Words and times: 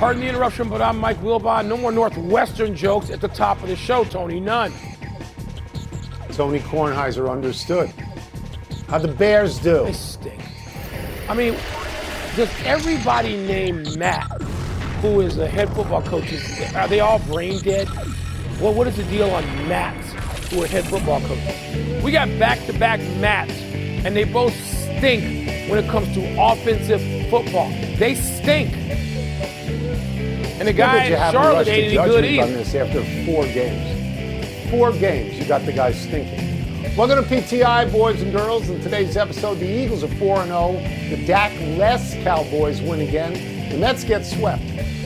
Pardon 0.00 0.22
the 0.22 0.28
interruption, 0.30 0.70
but 0.70 0.80
I'm 0.80 0.96
Mike 0.96 1.18
Wilbon. 1.18 1.66
No 1.66 1.76
more 1.76 1.92
Northwestern 1.92 2.74
jokes 2.74 3.10
at 3.10 3.20
the 3.20 3.28
top 3.28 3.62
of 3.62 3.68
the 3.68 3.76
show, 3.76 4.02
Tony. 4.04 4.40
None. 4.40 4.72
Tony 6.32 6.58
Kornheiser 6.58 7.30
understood. 7.30 7.90
How 8.88 8.96
the 8.96 9.08
Bears 9.08 9.58
do? 9.58 9.84
They 9.84 9.92
stink. 9.92 10.42
I 11.28 11.34
mean, 11.34 11.52
does 12.34 12.48
everybody 12.64 13.36
named 13.36 13.94
Matt, 13.98 14.40
who 15.02 15.20
is 15.20 15.36
the 15.36 15.46
head 15.46 15.68
football 15.74 16.00
coach, 16.00 16.32
are 16.74 16.88
they 16.88 17.00
all 17.00 17.18
brain 17.18 17.60
dead? 17.60 17.86
Well, 18.58 18.72
what 18.72 18.86
is 18.86 18.96
the 18.96 19.04
deal 19.04 19.28
on 19.30 19.44
Matts, 19.68 20.12
who 20.50 20.64
are 20.64 20.66
head 20.66 20.86
football 20.86 21.20
coaches? 21.20 22.02
We 22.02 22.10
got 22.10 22.28
back-to-back 22.38 23.00
Matts, 23.18 23.52
and 23.52 24.16
they 24.16 24.24
both 24.24 24.54
stink 24.54 25.68
when 25.68 25.84
it 25.84 25.90
comes 25.90 26.10
to 26.14 26.40
offensive 26.40 27.02
football. 27.30 27.70
They 27.96 28.16
stink. 28.16 28.76
And 30.58 30.66
the 30.66 30.72
guy 30.72 31.04
in 31.04 31.32
Charlotte 31.32 31.68
ain't 31.68 31.94
any 31.94 32.08
good 32.10 32.24
either. 32.24 32.42
on 32.42 32.52
this 32.52 32.74
after 32.74 33.04
four 33.24 33.44
games. 33.44 34.68
Four 34.68 34.92
games, 34.92 35.38
you 35.38 35.44
got 35.46 35.64
the 35.64 35.72
guy 35.72 35.92
stinking. 35.92 36.96
Welcome 36.96 37.24
to 37.24 37.30
PTI, 37.30 37.92
boys 37.92 38.20
and 38.20 38.32
girls. 38.32 38.68
In 38.68 38.80
today's 38.80 39.16
episode, 39.16 39.60
the 39.60 39.70
Eagles 39.70 40.02
are 40.02 40.08
4 40.16 40.44
0. 40.44 40.72
The 41.08 41.24
Dak-less 41.24 42.14
Cowboys 42.24 42.80
win 42.82 43.00
again. 43.00 43.70
The 43.70 43.78
Mets 43.78 44.02
get 44.02 44.26
swept. 44.26 44.62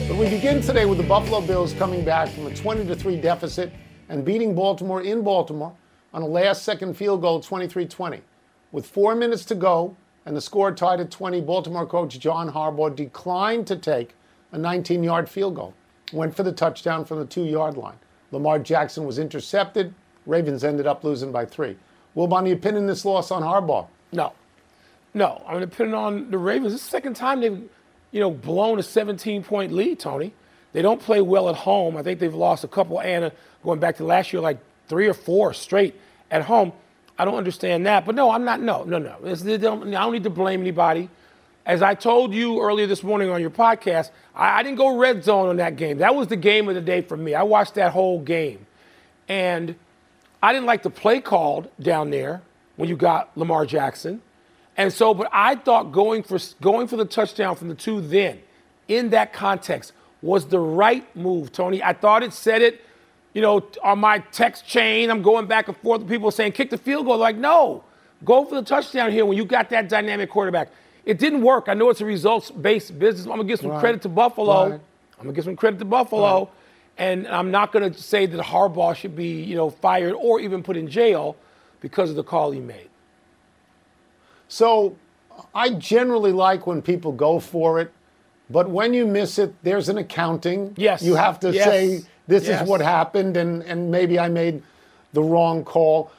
But 0.07 0.17
we 0.17 0.27
begin 0.27 0.61
today 0.61 0.85
with 0.85 0.97
the 0.97 1.03
Buffalo 1.03 1.41
Bills 1.41 1.73
coming 1.73 2.03
back 2.03 2.29
from 2.29 2.47
a 2.47 2.55
20 2.55 2.93
3 2.95 3.21
deficit 3.21 3.71
and 4.09 4.25
beating 4.25 4.55
Baltimore 4.55 5.03
in 5.03 5.21
Baltimore 5.21 5.75
on 6.11 6.23
a 6.23 6.27
last 6.27 6.63
second 6.63 6.95
field 6.97 7.21
goal 7.21 7.39
23 7.39 7.85
20. 7.85 8.21
With 8.71 8.87
four 8.87 9.13
minutes 9.13 9.45
to 9.45 9.55
go 9.55 9.95
and 10.25 10.35
the 10.35 10.41
score 10.41 10.71
tied 10.71 10.99
at 10.99 11.11
20, 11.11 11.41
Baltimore 11.41 11.85
coach 11.85 12.19
John 12.19 12.51
Harbaugh 12.51 12.95
declined 12.95 13.67
to 13.67 13.75
take 13.75 14.15
a 14.51 14.57
19 14.57 15.03
yard 15.03 15.29
field 15.29 15.55
goal, 15.55 15.73
went 16.11 16.35
for 16.35 16.43
the 16.43 16.51
touchdown 16.51 17.05
from 17.05 17.19
the 17.19 17.25
two 17.25 17.43
yard 17.43 17.77
line. 17.77 17.97
Lamar 18.31 18.59
Jackson 18.59 19.05
was 19.05 19.19
intercepted. 19.19 19.93
Ravens 20.25 20.63
ended 20.63 20.87
up 20.87 21.03
losing 21.03 21.31
by 21.31 21.45
three. 21.45 21.77
Will 22.15 22.27
Bonnie 22.27 22.51
opinion 22.51 22.87
this 22.87 23.05
loss 23.05 23.29
on 23.29 23.43
Harbaugh? 23.43 23.87
No. 24.11 24.33
No. 25.13 25.43
I'm 25.45 25.57
going 25.57 25.69
to 25.69 25.75
pin 25.75 25.89
it 25.89 25.93
on 25.93 26.31
the 26.31 26.37
Ravens. 26.37 26.73
This 26.73 26.81
is 26.81 26.87
the 26.87 26.91
second 26.91 27.15
time 27.15 27.41
they've, 27.41 27.61
you 28.11 28.19
know, 28.19 28.31
blown 28.31 28.79
a 28.79 28.83
17 28.83 29.43
point 29.43 29.71
lead, 29.71 29.99
Tony. 29.99 30.33
They 30.73 30.81
don't 30.81 31.01
play 31.01 31.21
well 31.21 31.49
at 31.49 31.55
home. 31.55 31.95
I 31.95 32.03
think 32.03 32.19
they've 32.19 32.33
lost 32.33 32.63
a 32.63 32.67
couple, 32.67 32.99
and 32.99 33.25
uh, 33.25 33.29
going 33.63 33.79
back 33.79 33.95
to 33.97 34.03
last 34.03 34.33
year, 34.33 34.41
like 34.41 34.57
three 34.87 35.07
or 35.07 35.13
four 35.13 35.53
straight 35.53 35.95
at 36.31 36.43
home. 36.43 36.73
I 37.17 37.25
don't 37.25 37.35
understand 37.35 37.85
that. 37.85 38.05
But 38.05 38.15
no, 38.15 38.31
I'm 38.31 38.43
not. 38.43 38.61
No, 38.61 38.83
no, 38.83 38.97
no. 38.97 39.17
I 39.23 39.33
don't 39.33 40.11
need 40.11 40.23
to 40.23 40.29
blame 40.29 40.61
anybody. 40.61 41.09
As 41.65 41.81
I 41.81 41.95
told 41.95 42.33
you 42.33 42.61
earlier 42.61 42.85
this 42.85 43.01
morning 43.01 43.29
on 43.29 43.41
your 43.41 43.49
podcast, 43.49 44.11
I, 44.35 44.59
I, 44.59 44.63
didn't 44.63 44.77
go 44.77 44.97
red 44.97 45.23
zone 45.23 45.49
on 45.49 45.57
that 45.57 45.77
game. 45.77 45.97
That 45.97 46.13
was 46.13 46.27
the 46.27 46.35
game 46.35 46.69
of 46.69 46.75
the 46.75 46.81
day 46.81 47.01
for 47.01 47.17
me. 47.17 47.33
I 47.33 47.41
watched 47.41 47.73
that 47.75 47.91
whole 47.91 48.19
game. 48.19 48.67
And 49.27 49.75
I 50.43 50.53
didn't 50.53 50.67
like 50.67 50.83
the 50.83 50.91
play 50.91 51.21
called 51.21 51.69
down 51.81 52.11
there 52.11 52.43
when 52.75 52.87
you 52.87 52.95
got 52.95 53.35
Lamar 53.35 53.65
Jackson. 53.65 54.21
And 54.77 54.93
so, 54.93 55.13
but 55.15 55.27
I 55.31 55.55
thought 55.55 55.91
going 55.91 56.21
for 56.21 56.37
going 56.61 56.87
for 56.87 56.97
the 56.97 57.05
touchdown 57.05 57.55
from 57.55 57.69
the 57.69 57.75
two 57.75 58.01
then, 58.01 58.39
in 58.87 59.09
that 59.11 59.33
context, 59.33 59.93
was 60.21 60.45
the 60.47 60.59
right 60.59 61.15
move, 61.15 61.51
Tony. 61.51 61.81
I 61.81 61.93
thought 61.93 62.23
it 62.23 62.33
said 62.33 62.61
it, 62.61 62.81
you 63.35 63.41
know, 63.41 63.67
on 63.83 63.99
my 63.99 64.19
text 64.31 64.65
chain. 64.65 65.11
I'm 65.11 65.21
going 65.21 65.45
back 65.45 65.67
and 65.67 65.77
forth 65.77 66.01
with 66.01 66.09
people 66.09 66.31
saying 66.31 66.53
kick 66.53 66.71
the 66.71 66.77
field 66.77 67.05
goal. 67.05 67.17
Like, 67.17 67.35
no, 67.35 67.83
go 68.23 68.45
for 68.45 68.55
the 68.55 68.63
touchdown 68.63 69.11
here 69.11 69.25
when 69.25 69.37
you 69.37 69.45
got 69.45 69.69
that 69.69 69.89
dynamic 69.89 70.31
quarterback. 70.31 70.69
It 71.05 71.19
didn't 71.19 71.41
work. 71.43 71.65
I 71.67 71.75
know 71.75 71.89
it's 71.89 72.01
a 72.01 72.05
results-based 72.05 72.97
business. 72.97 73.25
I'm 73.25 73.33
gonna 73.33 73.43
give 73.43 73.59
some 73.59 73.71
right. 73.71 73.79
credit 73.79 74.01
to 74.03 74.09
Buffalo. 74.09 74.69
Right. 74.69 74.79
I'm 75.19 75.25
gonna 75.25 75.33
give 75.33 75.43
some 75.43 75.57
credit 75.57 75.79
to 75.79 75.85
Buffalo, 75.85 76.39
right. 76.39 76.49
and 76.97 77.27
I'm 77.27 77.51
not 77.51 77.73
gonna 77.73 77.93
say 77.93 78.25
that 78.25 78.39
Harbaugh 78.39 78.95
should 78.95 79.15
be, 79.15 79.43
you 79.43 79.55
know, 79.55 79.69
fired 79.69 80.13
or 80.13 80.39
even 80.39 80.63
put 80.63 80.77
in 80.77 80.87
jail 80.87 81.35
because 81.81 82.09
of 82.09 82.15
the 82.15 82.23
call 82.23 82.51
he 82.51 82.61
made. 82.61 82.89
So, 84.47 84.95
I 85.53 85.71
generally 85.71 86.31
like 86.31 86.65
when 86.65 86.81
people 86.81 87.11
go 87.11 87.39
for 87.39 87.81
it, 87.81 87.91
but 88.49 88.69
when 88.69 88.93
you 88.93 89.05
miss 89.05 89.37
it, 89.37 89.53
there's 89.61 89.89
an 89.89 89.97
accounting. 89.97 90.73
Yes. 90.77 91.03
You 91.03 91.15
have 91.15 91.39
to 91.41 91.51
yes. 91.51 91.65
say 91.65 92.01
this 92.27 92.47
yes. 92.47 92.61
is 92.61 92.67
what 92.67 92.81
happened, 92.81 93.37
and 93.37 93.63
and 93.63 93.91
maybe 93.91 94.19
I 94.19 94.29
made 94.29 94.61
the 95.13 95.23
wrong 95.23 95.63
call. 95.63 96.11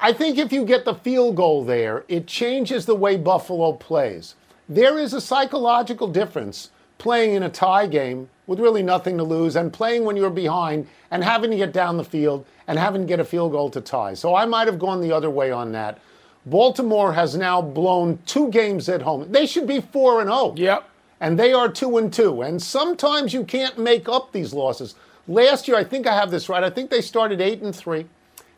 I 0.00 0.12
think 0.12 0.38
if 0.38 0.50
you 0.50 0.64
get 0.64 0.84
the 0.84 0.94
field 0.94 1.36
goal 1.36 1.64
there, 1.64 2.04
it 2.08 2.26
changes 2.26 2.86
the 2.86 2.94
way 2.94 3.16
Buffalo 3.16 3.72
plays. 3.72 4.34
There 4.68 4.98
is 4.98 5.12
a 5.12 5.20
psychological 5.20 6.08
difference 6.08 6.70
playing 6.96 7.34
in 7.34 7.42
a 7.42 7.50
tie 7.50 7.86
game 7.86 8.28
with 8.46 8.60
really 8.60 8.82
nothing 8.82 9.18
to 9.18 9.24
lose 9.24 9.56
and 9.56 9.72
playing 9.72 10.04
when 10.04 10.16
you're 10.16 10.30
behind 10.30 10.86
and 11.10 11.22
having 11.22 11.50
to 11.50 11.56
get 11.56 11.72
down 11.72 11.96
the 11.96 12.04
field 12.04 12.46
and 12.66 12.78
having 12.78 13.02
to 13.02 13.06
get 13.06 13.20
a 13.20 13.24
field 13.24 13.52
goal 13.52 13.68
to 13.70 13.80
tie. 13.80 14.14
So 14.14 14.34
I 14.34 14.46
might 14.46 14.68
have 14.68 14.78
gone 14.78 15.00
the 15.00 15.12
other 15.12 15.30
way 15.30 15.50
on 15.50 15.72
that. 15.72 15.98
Baltimore 16.46 17.12
has 17.12 17.36
now 17.36 17.60
blown 17.60 18.18
two 18.26 18.48
games 18.50 18.88
at 18.88 19.02
home. 19.02 19.30
They 19.30 19.46
should 19.46 19.66
be 19.66 19.80
4 19.80 20.20
and 20.22 20.30
0. 20.30 20.54
Yep. 20.56 20.88
And 21.20 21.38
they 21.38 21.52
are 21.52 21.68
2 21.70 21.98
and 21.98 22.12
2. 22.12 22.42
And 22.42 22.62
sometimes 22.62 23.34
you 23.34 23.44
can't 23.44 23.78
make 23.78 24.08
up 24.08 24.32
these 24.32 24.54
losses. 24.54 24.94
Last 25.30 25.68
year, 25.68 25.76
I 25.76 25.84
think 25.84 26.06
I 26.06 26.14
have 26.14 26.30
this 26.30 26.48
right. 26.48 26.62
I 26.62 26.70
think 26.70 26.90
they 26.90 27.00
started 27.00 27.40
8 27.40 27.62
and 27.62 27.74
3 27.74 28.04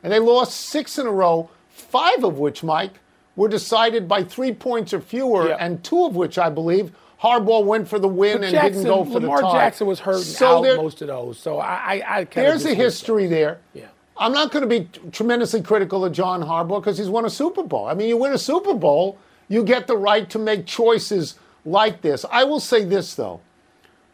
and 0.03 0.13
they 0.13 0.19
lost 0.19 0.61
six 0.61 0.99
in 0.99 1.07
a 1.07 1.11
row, 1.11 1.49
five 1.69 2.25
of 2.25 2.39
which, 2.39 2.65
Mike, 2.65 2.95
were 3.37 3.49
decided 3.49 4.09
by 4.09 4.25
three 4.25 4.53
points 4.53 4.93
or 4.93 5.01
fewer, 5.01 5.49
yeah. 5.49 5.57
and 5.61 5.83
two 5.85 6.05
of 6.05 6.17
which, 6.17 6.39
I 6.39 6.51
believe, 6.51 6.93
Harbaugh 7.23 7.65
went 7.65 7.87
for 7.87 7.99
the 7.99 8.09
win 8.09 8.39
but 8.39 8.45
and 8.45 8.53
Jackson, 8.53 8.83
didn't 8.83 8.87
go 8.87 9.05
for 9.05 9.21
Lamar 9.21 9.37
the 9.37 9.43
tie. 9.43 9.53
Jackson 9.53 9.87
was 9.87 10.01
hurt 10.01 10.23
so 10.23 10.59
out 10.59 10.63
there, 10.63 10.77
most 10.77 11.01
of 11.03 11.09
those, 11.09 11.39
so 11.39 11.59
I, 11.59 12.03
I, 12.05 12.19
I 12.19 12.25
there's 12.25 12.65
a 12.65 12.75
history 12.75 13.27
there. 13.27 13.59
Yeah. 13.75 13.87
I'm 14.17 14.33
not 14.33 14.51
going 14.51 14.69
to 14.69 14.81
be 14.81 14.89
tremendously 15.11 15.63
critical 15.63 16.05
of 16.05 16.13
John 16.13 16.43
Harbaugh 16.43 16.81
because 16.81 16.99
he's 16.99 17.09
won 17.09 17.25
a 17.25 17.31
Super 17.31 17.63
Bowl. 17.63 17.87
I 17.87 17.95
mean, 17.95 18.09
you 18.09 18.17
win 18.17 18.33
a 18.33 18.39
Super 18.39 18.75
Bowl, 18.75 19.19
you 19.49 19.63
get 19.63 19.87
the 19.87 19.97
right 19.97 20.29
to 20.31 20.39
make 20.39 20.67
choices 20.67 21.37
like 21.65 22.03
this. 22.03 22.25
I 22.31 22.45
will 22.45 22.61
say 22.61 22.85
this 22.85 23.15
though: 23.15 23.41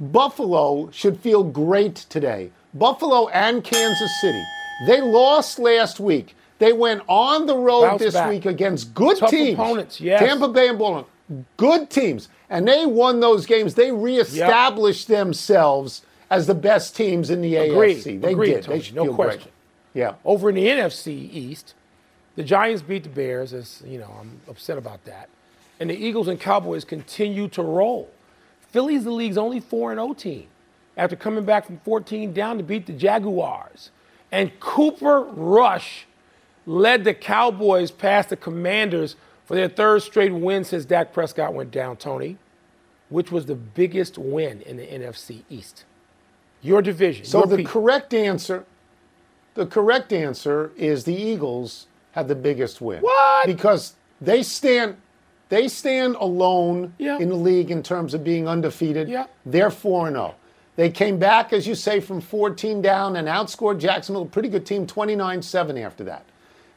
Buffalo 0.00 0.90
should 0.92 1.18
feel 1.20 1.42
great 1.44 1.96
today. 1.96 2.50
Buffalo 2.74 3.28
and 3.28 3.64
Kansas 3.64 4.20
City 4.20 4.42
they 4.86 5.00
lost 5.00 5.58
last 5.58 6.00
week. 6.00 6.36
They 6.58 6.72
went 6.72 7.02
on 7.08 7.46
the 7.46 7.56
road 7.56 7.82
Bounce 7.82 8.02
this 8.02 8.14
back. 8.14 8.30
week 8.30 8.46
against 8.46 8.94
good 8.94 9.18
Tough 9.18 9.30
teams. 9.30 9.54
opponents, 9.54 10.00
yes. 10.00 10.20
Tampa 10.20 10.48
Bay 10.48 10.68
and 10.68 10.78
Baltimore. 10.78 11.06
Good 11.56 11.90
teams. 11.90 12.28
And 12.50 12.66
they 12.66 12.86
won 12.86 13.20
those 13.20 13.46
games. 13.46 13.74
They 13.74 13.92
reestablished 13.92 15.08
themselves 15.08 16.02
as 16.30 16.46
the 16.46 16.54
best 16.54 16.96
teams 16.96 17.30
in 17.30 17.42
the 17.42 17.56
Agreed. 17.56 17.98
AFC. 17.98 18.20
They 18.20 18.32
Agreed, 18.32 18.54
did. 18.54 18.64
Tony. 18.64 18.78
They 18.78 18.84
should 18.84 18.96
no 18.96 19.04
feel 19.04 19.14
question. 19.14 19.42
Great. 19.42 19.52
Yeah. 19.94 20.14
Over 20.24 20.48
in 20.48 20.54
the 20.56 20.66
NFC 20.66 21.08
East, 21.32 21.74
the 22.36 22.42
Giants 22.42 22.82
beat 22.82 23.02
the 23.04 23.08
Bears. 23.08 23.52
As 23.52 23.82
you 23.86 23.98
know, 23.98 24.12
I'm 24.18 24.40
upset 24.48 24.78
about 24.78 25.04
that. 25.04 25.28
And 25.80 25.90
the 25.90 25.94
Eagles 25.94 26.28
and 26.28 26.40
Cowboys 26.40 26.84
continue 26.84 27.48
to 27.48 27.62
roll. 27.62 28.10
Philly's 28.68 29.04
the 29.04 29.10
league's 29.10 29.38
only 29.38 29.60
4 29.60 29.94
0 29.94 30.12
team 30.14 30.46
after 30.96 31.16
coming 31.16 31.44
back 31.44 31.66
from 31.66 31.78
14 31.78 32.32
down 32.32 32.58
to 32.58 32.64
beat 32.64 32.86
the 32.86 32.92
Jaguars. 32.92 33.90
And 34.30 34.58
Cooper 34.60 35.22
Rush 35.22 36.06
led 36.66 37.04
the 37.04 37.14
Cowboys 37.14 37.90
past 37.90 38.28
the 38.28 38.36
Commanders 38.36 39.16
for 39.46 39.54
their 39.54 39.68
third 39.68 40.02
straight 40.02 40.34
win 40.34 40.64
since 40.64 40.84
Dak 40.84 41.14
Prescott 41.14 41.54
went 41.54 41.70
down, 41.70 41.96
Tony, 41.96 42.36
which 43.08 43.32
was 43.32 43.46
the 43.46 43.54
biggest 43.54 44.18
win 44.18 44.60
in 44.62 44.76
the 44.76 44.86
NFC 44.86 45.44
East. 45.48 45.84
Your 46.60 46.82
division. 46.82 47.24
So 47.24 47.38
your 47.38 47.46
the 47.46 47.56
people. 47.58 47.72
correct 47.72 48.12
answer, 48.12 48.64
the 49.54 49.64
correct 49.64 50.12
answer 50.12 50.72
is 50.76 51.04
the 51.04 51.14
Eagles 51.14 51.86
had 52.12 52.28
the 52.28 52.34
biggest 52.34 52.80
win. 52.82 53.00
What? 53.00 53.46
Because 53.46 53.94
they 54.20 54.42
stand 54.42 54.96
they 55.48 55.68
stand 55.68 56.16
alone 56.16 56.94
yeah. 56.98 57.18
in 57.18 57.28
the 57.28 57.34
league 57.34 57.70
in 57.70 57.82
terms 57.82 58.14
of 58.14 58.22
being 58.22 58.46
undefeated. 58.46 59.08
Yeah. 59.08 59.26
They're 59.46 59.70
4 59.70 60.10
0. 60.10 60.34
They 60.76 60.90
came 60.90 61.18
back, 61.18 61.52
as 61.52 61.66
you 61.66 61.74
say, 61.74 62.00
from 62.00 62.20
14 62.20 62.80
down 62.80 63.16
and 63.16 63.26
outscored 63.26 63.80
Jacksonville, 63.80 64.22
a 64.22 64.26
pretty 64.26 64.48
good 64.48 64.64
team, 64.64 64.86
29 64.86 65.42
7 65.42 65.78
after 65.78 66.04
that. 66.04 66.24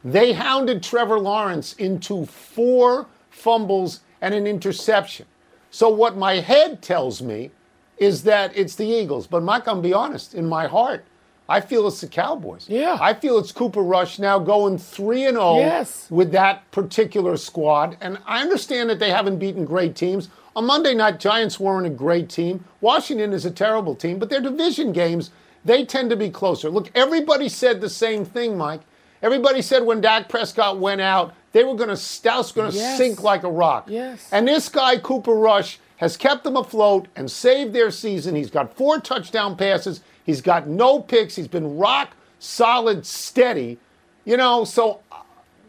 They 0.04 0.34
hounded 0.34 0.82
Trevor 0.82 1.20
Lawrence 1.20 1.74
into 1.74 2.26
four 2.26 3.08
fumbles 3.30 4.00
and 4.22 4.34
an 4.34 4.48
interception. 4.48 5.28
So 5.70 5.90
what 5.90 6.18
my 6.18 6.36
head 6.36 6.82
tells 6.82 7.22
me 7.22 7.52
is 7.98 8.24
that 8.24 8.52
it's 8.58 8.76
the 8.76 8.86
Eagles. 8.86 9.28
But 9.28 9.44
Mike, 9.44 9.68
I'm 9.68 9.76
gonna 9.76 9.82
be 9.82 9.94
honest, 9.94 10.34
in 10.34 10.48
my 10.48 10.68
heart, 10.68 11.06
I 11.52 11.60
feel 11.60 11.86
it's 11.88 12.00
the 12.00 12.08
Cowboys. 12.08 12.66
Yeah. 12.70 12.98
I 13.02 13.14
feel 13.14 13.38
it's 13.38 13.52
Cooper 13.52 13.82
Rush 13.84 14.20
now 14.20 14.40
going 14.40 14.78
3 14.78 15.26
and 15.26 15.36
0 15.38 15.58
Yes. 15.58 16.08
with 16.10 16.32
that 16.32 16.70
particular 16.72 17.36
squad. 17.36 17.98
And 18.00 18.18
I 18.26 18.42
understand 18.42 18.90
that 18.90 19.00
they 19.00 19.10
haven't 19.10 19.38
beaten 19.38 19.66
great 19.66 19.94
teams. 19.96 20.30
On 20.56 20.66
Monday 20.66 20.94
night, 20.94 21.20
Giants 21.20 21.60
weren't 21.60 21.86
a 21.88 21.90
great 21.90 22.30
team. 22.30 22.64
Washington 22.80 23.34
is 23.34 23.46
a 23.46 23.52
terrible 23.52 23.96
team, 23.96 24.18
but 24.18 24.30
their 24.30 24.40
division 24.40 24.94
games, 24.94 25.30
they 25.66 25.84
tend 25.84 26.10
to 26.10 26.16
be 26.16 26.30
closer. 26.30 26.70
Look, 26.70 26.90
everybody 26.96 27.50
said 27.50 27.82
the 27.82 27.90
same 27.90 28.24
thing, 28.24 28.58
Mike. 28.58 28.82
Everybody 29.22 29.62
said 29.62 29.86
when 29.86 30.00
Dak 30.02 30.30
Prescott 30.30 30.80
went 30.80 31.02
out, 31.02 31.34
they 31.52 31.66
were 31.66 31.76
going 31.76 31.90
to 31.90 31.98
Stout's 31.98 32.54
going 32.54 32.72
to 32.72 32.78
Yes. 32.78 32.98
sink 32.98 33.22
like 33.24 33.44
a 33.44 33.52
rock. 33.52 33.86
Yes. 33.88 34.28
And 34.32 34.48
this 34.48 34.70
guy 34.70 34.98
Cooper 34.98 35.36
Rush 35.36 35.80
has 35.98 36.16
kept 36.18 36.44
them 36.46 36.56
afloat 36.56 37.08
and 37.16 37.30
saved 37.30 37.74
their 37.74 37.92
season. 37.92 38.36
He's 38.36 38.50
got 38.50 38.76
four 38.76 39.00
touchdown 39.00 39.56
passes. 39.58 40.00
He's 40.26 40.42
got 40.42 40.68
no 40.68 41.00
picks. 41.00 41.36
He's 41.36 41.48
been 41.48 41.78
rock 41.78 42.16
solid, 42.40 43.06
steady. 43.06 43.78
You 44.26 44.38
know, 44.38 44.64
so 44.66 45.02
uh, 45.12 45.22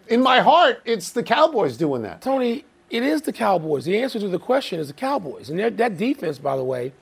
in 0.08 0.22
my 0.22 0.40
heart, 0.40 0.80
it's 0.84 1.10
the 1.10 1.22
Cowboys 1.22 1.76
doing 1.76 2.02
that. 2.02 2.20
Tony, 2.22 2.64
it 2.90 3.02
is 3.02 3.22
the 3.22 3.32
Cowboys. 3.32 3.84
The 3.84 3.98
answer 3.98 4.18
to 4.20 4.28
the 4.28 4.38
question 4.38 4.78
is 4.80 4.88
the 4.88 4.94
Cowboys. 4.94 5.48
And 5.50 5.58
that- 5.58 5.76
that 5.78 5.96
defense, 5.96 6.38
by 6.38 6.56
the 6.56 6.64
way, 6.64 6.92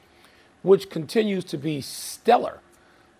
which 0.63 0.91
continues 0.91 1.45
to 1.47 1.57
be 1.59 1.81
stellar. 1.81 2.61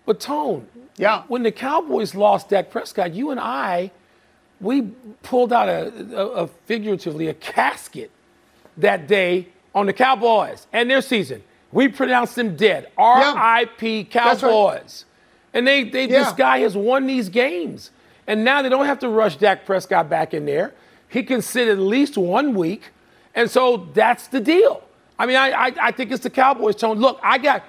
But 0.05 0.19
Tone, 0.19 0.67
Yeah. 0.97 1.23
when 1.27 1.43
the 1.43 1.51
Cowboys 1.51 2.15
lost 2.15 2.49
Dak 2.49 2.69
Prescott, 2.71 3.13
you 3.13 3.31
and 3.31 3.39
I, 3.39 3.91
we 4.59 4.83
pulled 5.23 5.51
out 5.51 5.67
a, 5.69 5.91
a, 6.15 6.25
a 6.43 6.47
figuratively 6.47 7.27
a 7.27 7.33
casket 7.33 8.11
that 8.77 9.07
day 9.07 9.47
on 9.73 9.85
the 9.87 9.93
Cowboys 9.93 10.67
and 10.71 10.89
their 10.89 11.01
season. 11.01 11.43
We 11.71 11.87
pronounced 11.87 12.35
them 12.35 12.55
dead. 12.55 12.91
R.I.P. 12.97 13.97
Right. 13.97 14.09
Cowboys. 14.09 15.05
And 15.53 15.67
they, 15.67 15.83
they 15.83 16.07
this 16.07 16.31
guy 16.33 16.59
has 16.59 16.75
won 16.75 17.07
these 17.07 17.29
games. 17.29 17.91
And 18.27 18.43
now 18.43 18.61
they 18.61 18.69
don't 18.69 18.85
have 18.85 18.99
to 18.99 19.09
rush 19.09 19.37
Dak 19.37 19.65
Prescott 19.65 20.09
back 20.09 20.33
in 20.33 20.45
there. 20.45 20.73
He 21.09 21.23
can 21.23 21.41
sit 21.41 21.67
at 21.67 21.77
least 21.77 22.17
one 22.17 22.53
week. 22.53 22.83
And 23.35 23.49
so 23.49 23.89
that's 23.93 24.27
the 24.27 24.39
deal. 24.39 24.83
I 25.17 25.25
mean, 25.25 25.35
I, 25.35 25.51
I, 25.51 25.73
I 25.81 25.91
think 25.91 26.11
it's 26.11 26.23
the 26.23 26.29
Cowboys, 26.29 26.75
Tone. 26.75 26.99
Look, 26.99 27.19
I 27.23 27.37
got, 27.37 27.63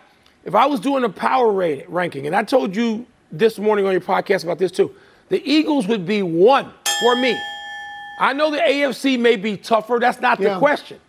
if 0.44 0.54
I 0.54 0.66
was 0.66 0.80
doing 0.80 1.04
a 1.04 1.08
power 1.08 1.50
rate 1.52 1.88
ranking, 1.88 2.26
and 2.26 2.34
I 2.34 2.44
told 2.44 2.74
you 2.74 3.06
this 3.30 3.58
morning 3.58 3.86
on 3.86 3.92
your 3.92 4.00
podcast 4.00 4.44
about 4.44 4.58
this 4.58 4.72
too, 4.72 4.94
the 5.28 5.42
Eagles 5.50 5.86
would 5.86 6.06
be 6.06 6.22
one 6.22 6.72
for 7.00 7.16
me. 7.16 7.38
I 8.18 8.32
know 8.32 8.50
the 8.50 8.58
AFC 8.58 9.18
may 9.18 9.36
be 9.36 9.56
tougher. 9.56 9.98
That's 10.00 10.20
not 10.20 10.38
the 10.38 10.58
question. 10.58 11.00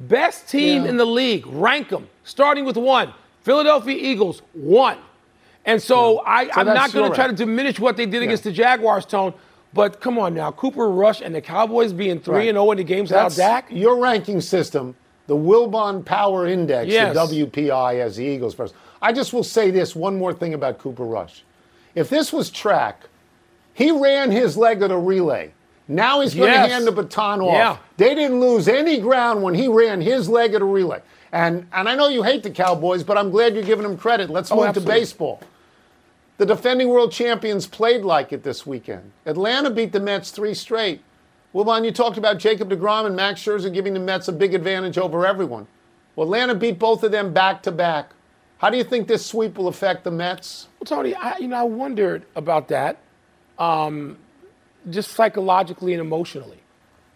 Best 0.00 0.48
team 0.48 0.84
Yeah. 0.84 0.90
in 0.90 0.96
the 0.96 1.04
league, 1.04 1.46
rank 1.46 1.90
them, 1.90 2.08
starting 2.24 2.64
with 2.64 2.76
one. 2.76 3.12
Philadelphia 3.42 3.96
Eagles, 3.98 4.42
one. 4.52 4.96
And 5.66 5.80
so, 5.80 6.18
I, 6.26 6.48
I'm 6.54 6.66
that's 6.66 6.78
not 6.78 6.92
going 6.92 7.10
to 7.10 7.14
try 7.14 7.26
to 7.26 7.32
diminish 7.34 7.78
what 7.78 7.96
they 7.96 8.06
did 8.06 8.22
against 8.22 8.44
the 8.44 8.52
Jaguars, 8.52 9.04
Tone. 9.04 9.34
But 9.74 10.00
come 10.00 10.18
on 10.18 10.34
now, 10.34 10.50
Cooper 10.50 10.88
Rush 10.88 11.20
and 11.20 11.34
the 11.34 11.40
Cowboys 11.40 11.92
being 11.92 12.18
three 12.18 12.34
Right. 12.36 12.48
and 12.48 12.56
zero 12.56 12.70
in 12.72 12.78
the 12.78 12.84
games 12.84 13.10
without 13.10 13.24
That's 13.24 13.36
Dak. 13.36 13.66
your 13.70 13.96
ranking 13.98 14.40
system, 14.40 14.96
the 15.26 15.36
Wilbon 15.36 16.04
Power 16.04 16.46
Index, 16.46 16.90
Yes. 16.90 17.14
the 17.14 17.20
WPI 17.46 18.00
as 18.00 18.16
the 18.16 18.24
Eagles 18.24 18.54
first. 18.54 18.74
I 19.02 19.12
just 19.12 19.32
will 19.32 19.44
say 19.44 19.70
this 19.70 19.94
one 19.94 20.16
more 20.18 20.32
thing 20.32 20.54
about 20.54 20.78
Cooper 20.78 21.04
Rush. 21.04 21.44
If 21.94 22.08
this 22.08 22.32
was 22.32 22.50
track, 22.50 23.02
he 23.74 23.90
ran 23.92 24.30
his 24.30 24.56
leg 24.56 24.82
of 24.82 24.88
the 24.88 24.96
relay. 24.98 25.52
Now 25.90 26.20
he's 26.20 26.34
going 26.34 26.52
to 26.52 26.58
hand 26.58 26.86
the 26.86 26.92
baton 26.92 27.40
off. 27.40 27.52
Yeah. 27.52 27.76
They 27.96 28.14
didn't 28.14 28.40
lose 28.40 28.68
any 28.68 29.00
ground 29.00 29.42
when 29.42 29.54
he 29.54 29.66
ran 29.66 30.00
his 30.00 30.28
leg 30.28 30.54
of 30.54 30.60
the 30.60 30.66
relay. 30.66 31.02
And 31.32 31.66
and 31.72 31.88
I 31.88 31.94
know 31.96 32.08
you 32.08 32.22
hate 32.22 32.42
the 32.42 32.50
Cowboys, 32.50 33.02
but 33.02 33.18
I'm 33.18 33.30
glad 33.30 33.54
you're 33.54 33.64
giving 33.64 33.82
them 33.82 33.96
credit. 33.96 34.30
Let's 34.30 34.50
Oh, 34.50 34.56
move 34.64 34.74
to 34.74 34.80
baseball. 34.80 35.40
The 36.38 36.46
defending 36.46 36.88
world 36.88 37.12
champions 37.12 37.66
played 37.66 38.02
like 38.02 38.32
it 38.32 38.42
this 38.42 38.64
weekend. 38.66 39.12
Atlanta 39.26 39.68
beat 39.70 39.92
the 39.92 40.00
Mets 40.00 40.30
three 40.30 40.54
straight. 40.54 41.02
Wilbon, 41.54 41.84
you 41.84 41.90
talked 41.90 42.16
about 42.16 42.38
Jacob 42.38 42.70
DeGrom 42.70 43.06
and 43.06 43.16
Max 43.16 43.42
Scherzer 43.42 43.72
giving 43.72 43.92
the 43.94 44.00
Mets 44.00 44.28
a 44.28 44.32
big 44.32 44.54
advantage 44.54 44.96
over 44.96 45.26
everyone. 45.26 45.66
Well, 46.16 46.24
Atlanta 46.24 46.54
beat 46.54 46.78
both 46.78 47.02
of 47.02 47.10
them 47.12 47.32
back 47.32 47.62
to 47.64 47.72
back. 47.72 48.10
How 48.58 48.70
do 48.70 48.76
you 48.76 48.84
think 48.84 49.08
this 49.08 49.26
sweep 49.26 49.58
will 49.58 49.68
affect 49.68 50.04
the 50.04 50.10
Mets? 50.10 50.68
Well, 50.78 50.86
Tony, 50.86 51.14
I, 51.14 51.38
you 51.38 51.48
know, 51.48 51.56
I 51.56 51.62
wondered 51.64 52.24
about 52.36 52.68
that, 52.68 52.98
um, 53.58 54.16
just 54.88 55.12
psychologically 55.12 55.92
and 55.92 56.00
emotionally. 56.00 56.58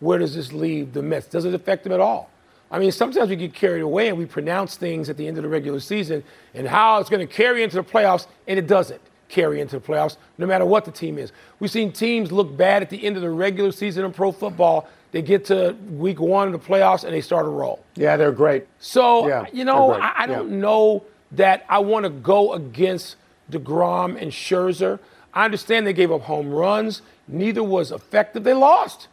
Where 0.01 0.19
does 0.19 0.35
this 0.35 0.53
leave 0.53 0.93
the 0.93 1.03
Mets? 1.03 1.27
Does 1.27 1.45
it 1.45 1.55
affect 1.55 1.85
them 1.85 1.93
at 1.93 2.01
all? 2.01 2.31
I 2.71 2.79
mean, 2.79 2.93
sometimes 2.93 3.31
we 3.31 3.37
get 3.37 3.55
carried 3.55 3.83
away 3.83 4.09
and 4.09 4.19
we 4.19 4.27
pronounce 4.27 4.77
things 4.77 5.09
at 5.09 5.17
the 5.17 5.27
end 5.29 5.37
of 5.37 5.43
the 5.45 5.49
regular 5.49 5.81
season 5.81 6.25
and 6.55 6.67
how 6.67 6.99
it's 7.01 7.09
going 7.09 7.27
to 7.27 7.33
carry 7.33 7.63
into 7.63 7.77
the 7.77 7.85
playoffs, 7.85 8.27
and 8.49 8.59
it 8.59 8.67
doesn't 8.67 9.01
carry 9.29 9.61
into 9.61 9.79
the 9.79 9.87
playoffs, 9.87 10.17
no 10.39 10.47
matter 10.47 10.65
what 10.65 10.85
the 10.85 10.91
team 10.91 11.19
is. 11.19 11.33
We've 11.61 11.71
seen 11.71 11.93
teams 11.93 12.33
look 12.33 12.57
bad 12.57 12.83
at 12.83 12.91
the 12.91 13.05
end 13.05 13.17
of 13.17 13.23
the 13.23 13.31
regular 13.31 13.71
season 13.73 14.05
in 14.05 14.13
pro 14.13 14.33
football. 14.33 14.89
They 15.13 15.23
get 15.23 15.45
to 15.47 15.73
week 15.91 16.21
one 16.21 16.53
of 16.53 16.53
the 16.53 16.59
playoffs 16.59 17.05
and 17.05 17.15
they 17.15 17.21
start 17.21 17.47
a 17.47 17.49
roll. 17.49 17.85
Yeah, 17.95 18.17
they're 18.17 18.33
great. 18.33 18.67
So, 18.81 19.29
Yeah, 19.29 19.47
you 19.53 19.65
know. 19.65 19.93
I, 19.93 20.23
I 20.23 20.27
don't 20.27 20.51
Yeah. 20.51 20.57
know 20.59 21.05
that 21.33 21.65
I 21.69 21.79
want 21.79 22.05
to 22.05 22.11
go 22.11 22.53
against 22.55 23.17
DeGrom 23.51 24.21
and 24.21 24.33
Scherzer. 24.33 24.99
I 25.33 25.45
understand 25.45 25.87
they 25.87 25.93
gave 25.93 26.11
up 26.13 26.23
home 26.23 26.51
runs. 26.53 27.03
Neither 27.29 27.63
was 27.63 27.91
effective. 27.93 28.45
They 28.45 28.55
lost. 28.55 29.09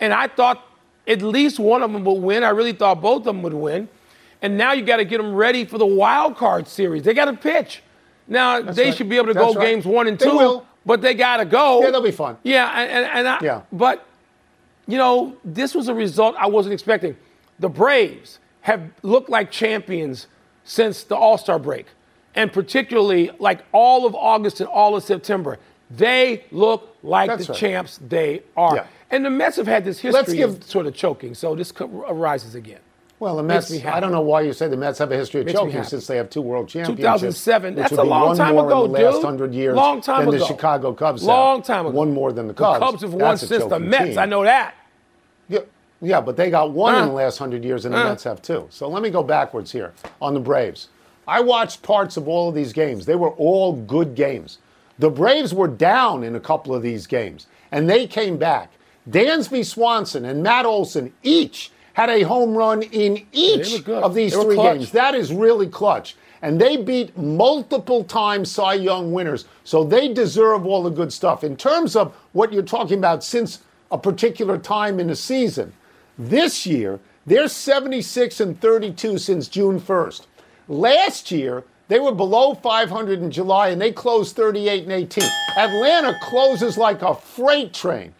And 0.00 0.12
I 0.12 0.28
thought 0.28 0.64
at 1.06 1.22
least 1.22 1.58
one 1.58 1.82
of 1.82 1.92
them 1.92 2.04
would 2.04 2.20
win. 2.20 2.42
I 2.44 2.50
really 2.50 2.72
thought 2.72 3.00
both 3.00 3.18
of 3.20 3.24
them 3.24 3.42
would 3.42 3.54
win. 3.54 3.88
And 4.40 4.58
now 4.58 4.72
you 4.72 4.82
got 4.84 4.96
to 4.96 5.04
get 5.04 5.18
them 5.18 5.34
ready 5.34 5.64
for 5.64 5.78
the 5.78 5.86
wild 5.86 6.36
card 6.36 6.66
series. 6.66 7.04
They 7.04 7.14
got 7.14 7.26
to 7.26 7.34
pitch. 7.34 7.82
Now, 8.26 8.60
they 8.60 8.86
right. 8.86 8.94
should 8.94 9.08
be 9.08 9.16
able 9.16 9.28
to 9.28 9.34
That's 9.34 9.54
go 9.54 9.60
right. 9.60 9.66
games 9.66 9.84
one 9.84 10.08
and 10.08 10.18
They 10.18 10.26
two, 10.26 10.36
will. 10.36 10.66
but 10.86 11.00
they 11.02 11.14
got 11.14 11.36
to 11.38 11.44
go. 11.44 11.82
Yeah, 11.82 11.90
they'll 11.90 12.02
be 12.02 12.10
fun. 12.10 12.36
Yeah, 12.42 12.68
and, 12.80 12.90
and, 12.90 13.06
and 13.18 13.28
I, 13.28 13.38
Yeah. 13.42 13.62
but 13.72 14.06
you 14.88 14.98
know, 14.98 15.36
this 15.44 15.74
was 15.74 15.86
a 15.88 15.94
result 15.94 16.34
I 16.38 16.48
wasn't 16.48 16.72
expecting. 16.72 17.16
The 17.60 17.68
Braves 17.68 18.40
have 18.62 18.82
looked 19.02 19.30
like 19.30 19.50
champions 19.52 20.26
since 20.64 21.04
the 21.04 21.14
All 21.16 21.38
Star 21.38 21.58
break, 21.58 21.86
and 22.34 22.52
particularly 22.52 23.30
like 23.38 23.64
all 23.72 24.06
of 24.06 24.14
August 24.16 24.60
and 24.60 24.68
all 24.68 24.96
of 24.96 25.04
September. 25.04 25.58
They 25.96 26.44
look 26.50 26.96
like 27.02 27.28
That's 27.28 27.46
the 27.46 27.52
right. 27.52 27.58
champs 27.60 27.98
they 28.06 28.42
are. 28.56 28.76
Yeah. 28.76 28.86
And 29.10 29.24
the 29.24 29.30
Mets 29.30 29.56
have 29.56 29.66
had 29.66 29.84
this 29.84 29.98
history 29.98 30.18
Let's 30.20 30.32
give- 30.32 30.50
of 30.50 30.64
sort 30.64 30.86
of 30.86 30.94
choking, 30.94 31.34
so 31.34 31.54
this 31.54 31.72
arises 31.80 32.54
again. 32.54 32.78
Well, 33.18 33.36
the 33.36 33.42
Mets, 33.44 33.70
me. 33.70 33.84
I 33.84 34.00
don't 34.00 34.10
know 34.10 34.20
why 34.22 34.40
you 34.40 34.52
say 34.52 34.66
the 34.66 34.76
Mets 34.76 34.98
have 34.98 35.12
a 35.12 35.16
history 35.16 35.40
of 35.42 35.46
Makes 35.46 35.58
choking 35.58 35.84
since 35.84 36.06
they 36.08 36.16
have 36.16 36.28
two 36.28 36.40
world 36.40 36.68
championships. 36.68 36.98
2007, 37.44 37.74
that's 37.76 37.92
a 37.92 38.02
long 38.02 38.36
time 38.36 38.58
ago, 38.58 38.86
in 38.86 38.92
the 38.92 38.98
last 39.00 39.16
dude. 39.16 39.24
hundred 39.24 39.54
years 39.54 39.76
Long 39.76 40.00
time 40.00 40.24
than 40.24 40.34
ago. 40.34 40.38
the 40.38 40.44
Chicago 40.46 40.92
Cubs 40.92 41.22
have. 41.22 41.28
Long 41.28 41.62
time 41.62 41.86
ago. 41.86 41.96
One 41.96 42.12
more 42.12 42.32
than 42.32 42.48
the 42.48 42.54
Cubs. 42.54 42.80
The 42.80 42.84
Cubs. 42.86 43.02
Have 43.02 43.12
won 43.12 43.20
That's 43.20 43.46
since 43.46 43.64
the 43.64 43.78
Mets. 43.78 44.04
team. 44.06 44.18
I 44.18 44.26
know 44.26 44.42
that. 44.42 44.74
Yeah, 45.48 45.60
yeah, 46.00 46.20
but 46.20 46.36
they 46.36 46.50
got 46.50 46.72
one 46.72 46.96
in 46.96 47.02
Uh. 47.02 47.06
the 47.06 47.12
last 47.12 47.38
hundred 47.38 47.64
years, 47.64 47.84
and 47.84 47.94
the 47.94 48.00
Uh. 48.00 48.04
Mets 48.08 48.24
have 48.24 48.42
two. 48.42 48.66
So 48.70 48.88
let 48.88 49.02
me 49.04 49.10
go 49.10 49.22
backwards 49.22 49.70
here 49.70 49.92
on 50.20 50.34
the 50.34 50.40
Braves. 50.40 50.88
I 51.28 51.42
watched 51.42 51.82
parts 51.82 52.16
of 52.16 52.26
all 52.26 52.48
of 52.48 52.56
these 52.56 52.72
games. 52.72 53.06
They 53.06 53.14
were 53.14 53.30
all 53.32 53.72
good 53.74 54.16
games. 54.16 54.58
The 54.98 55.10
Braves 55.10 55.54
were 55.54 55.68
down 55.68 56.22
in 56.22 56.36
a 56.36 56.40
couple 56.40 56.74
of 56.74 56.82
these 56.82 57.06
games, 57.06 57.46
and 57.70 57.88
they 57.88 58.06
came 58.06 58.36
back. 58.36 58.72
Dansby 59.08 59.64
Swanson 59.64 60.24
and 60.24 60.42
Matt 60.42 60.64
Olson 60.64 61.12
each 61.22 61.72
had 61.94 62.08
a 62.08 62.22
home 62.22 62.56
run 62.56 62.82
in 62.82 63.26
each 63.32 63.86
of 63.88 64.14
these 64.14 64.34
They 64.34 64.42
three 64.42 64.56
games. 64.56 64.92
That 64.92 65.14
is 65.14 65.32
really 65.32 65.66
clutch. 65.66 66.16
And 66.40 66.60
they 66.60 66.76
beat 66.76 67.16
multiple 67.16 68.02
time 68.02 68.44
Cy 68.44 68.74
Young 68.74 69.12
winners. 69.12 69.44
So 69.64 69.84
they 69.84 70.12
deserve 70.12 70.66
all 70.66 70.82
the 70.82 70.90
good 70.90 71.12
stuff. 71.12 71.44
In 71.44 71.56
terms 71.56 71.94
of 71.94 72.14
what 72.32 72.52
you're 72.52 72.62
talking 72.62 72.98
about 72.98 73.22
since 73.22 73.60
a 73.90 73.98
particular 73.98 74.58
time 74.58 74.98
in 74.98 75.08
the 75.08 75.16
season, 75.16 75.72
this 76.18 76.66
year, 76.66 76.98
they're 77.26 77.48
76 77.48 78.40
and 78.40 78.60
32 78.60 79.18
since 79.18 79.48
June 79.48 79.80
1st. 79.80 80.26
Last 80.68 81.30
year, 81.30 81.64
they 81.88 82.00
were 82.00 82.14
below 82.14 82.54
500 82.54 83.20
in 83.20 83.30
July 83.30 83.68
and 83.68 83.80
they 83.80 83.92
closed 83.92 84.36
38 84.36 84.84
and 84.84 84.92
18. 84.92 85.24
Atlanta 85.56 86.16
closes 86.22 86.78
like 86.78 87.02
a 87.02 87.14
freight 87.14 87.74
train. 87.74 88.14